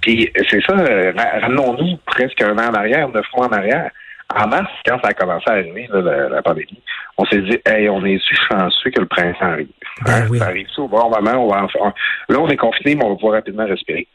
Puis 0.00 0.30
c'est 0.50 0.62
ça, 0.66 0.72
euh, 0.78 1.12
ra- 1.16 1.40
ramenons-nous 1.40 1.98
presque 2.06 2.40
un 2.42 2.56
an 2.58 2.70
en 2.70 2.74
arrière, 2.74 3.08
neuf 3.10 3.26
mois 3.36 3.46
en 3.46 3.52
arrière. 3.52 3.90
En 4.34 4.46
mars, 4.46 4.70
quand 4.86 4.98
ça 5.02 5.08
a 5.08 5.12
commencé 5.14 5.44
à 5.48 5.54
arriver, 5.54 5.88
là, 5.92 6.00
la, 6.00 6.28
la 6.28 6.42
pandémie, 6.42 6.80
on 7.18 7.24
s'est 7.26 7.42
dit, 7.42 7.58
hey, 7.66 7.88
on 7.88 8.04
est-tu 8.04 8.36
chanceux 8.48 8.90
que 8.90 9.00
le 9.00 9.06
printemps 9.06 9.38
arrive? 9.40 9.68
Ben 10.06 10.26
oui. 10.30 10.38
Ça 10.38 10.46
arrive 10.46 10.68
tout 10.74 10.82
au 10.84 10.88
bon 10.88 11.10
moment. 11.10 11.44
On 11.44 11.48
va 11.48 11.64
en 11.64 11.92
là, 12.28 12.38
on 12.38 12.48
est 12.48 12.56
confiné, 12.56 12.94
mais 12.94 13.04
on 13.04 13.10
va 13.10 13.14
pouvoir 13.16 13.34
rapidement 13.34 13.66
respirer. 13.66 14.06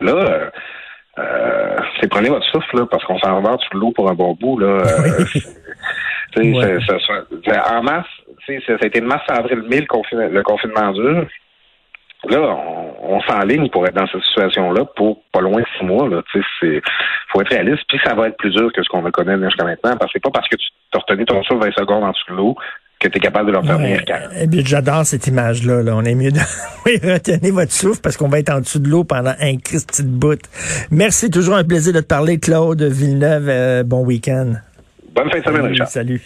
Là, 0.00 0.12
euh, 0.12 0.50
c'est 2.00 2.08
prenez 2.10 2.28
votre 2.28 2.46
souffle, 2.46 2.78
là, 2.78 2.86
parce 2.90 3.04
qu'on 3.04 3.18
s'en 3.18 3.40
va 3.40 3.56
sous 3.70 3.76
l'eau 3.78 3.92
pour 3.92 4.10
un 4.10 4.14
bon 4.14 4.34
bout. 4.34 4.58
Là, 4.58 4.66
Euh, 4.66 5.24
Ouais. 6.36 6.78
ça- 6.86 6.98
ça- 7.06 7.76
en 7.76 7.82
sais, 8.46 8.62
ça, 8.66 8.74
a 8.80 8.86
été 8.86 9.00
de 9.00 9.06
mars 9.06 9.24
à 9.28 9.38
avril 9.38 9.62
1000 9.62 9.80
le, 9.80 9.86
confin- 9.86 10.28
le 10.28 10.42
confinement 10.42 10.92
dur. 10.92 11.26
Là, 12.28 12.38
on, 12.40 13.14
on 13.16 13.20
s'enligne 13.22 13.68
pour 13.70 13.86
être 13.86 13.94
dans 13.94 14.06
cette 14.06 14.22
situation-là 14.22 14.84
pour 14.94 15.22
pas 15.32 15.40
loin 15.40 15.60
de 15.60 15.66
six 15.78 15.84
mois. 15.84 16.06
Là, 16.08 16.22
tu 16.30 16.40
sais, 16.40 16.46
c'est 16.60 16.82
faut 17.28 17.40
être 17.40 17.48
réaliste. 17.50 17.82
Puis 17.88 17.98
ça 18.04 18.14
va 18.14 18.28
être 18.28 18.36
plus 18.36 18.50
dur 18.50 18.70
que 18.72 18.82
ce 18.82 18.88
qu'on 18.88 19.02
connu 19.10 19.42
jusqu'à 19.44 19.64
maintenant. 19.64 19.96
Parce 19.96 20.12
que 20.12 20.18
c'est 20.18 20.22
pas 20.22 20.30
parce 20.30 20.48
que 20.48 20.56
tu 20.56 20.68
t'as 20.92 20.98
retenu 21.00 21.24
ton 21.24 21.42
souffle 21.42 21.64
20 21.64 21.72
secondes 21.72 22.04
en 22.04 22.10
dessous 22.10 22.30
de 22.30 22.36
l'eau 22.36 22.56
que 23.00 23.08
tu 23.08 23.16
es 23.16 23.20
capable 23.20 23.46
de 23.46 23.52
leur 23.52 23.64
faire 23.64 23.78
venir 23.78 24.04
calme. 24.04 24.30
Eh 24.38 24.46
bien, 24.46 24.62
j'adore 24.64 25.06
cette 25.06 25.26
image-là. 25.26 25.82
Là. 25.82 25.96
On 25.96 26.04
est 26.04 26.14
mieux 26.14 26.30
de 26.30 26.38
oui, 26.86 27.00
retenez 27.02 27.50
votre 27.50 27.72
souffle 27.72 28.00
parce 28.00 28.16
qu'on 28.16 28.28
va 28.28 28.38
être 28.38 28.50
en 28.50 28.60
dessous 28.60 28.78
de 28.78 28.88
l'eau 28.88 29.04
pendant 29.04 29.34
un 29.40 29.56
Christy 29.56 30.02
de 30.02 30.08
bout. 30.08 30.40
Merci, 30.90 31.30
toujours 31.30 31.56
un 31.56 31.64
plaisir 31.64 31.94
de 31.94 32.00
te 32.00 32.06
parler, 32.06 32.38
Claude 32.38 32.82
Villeneuve. 32.82 33.48
Euh, 33.48 33.82
bon 33.82 34.04
week-end. 34.04 34.52
Bonne 35.14 35.30
fin 35.30 35.38
de 35.40 35.44
semaine, 35.44 35.66
Richard. 35.66 35.88
Salut. 35.88 36.22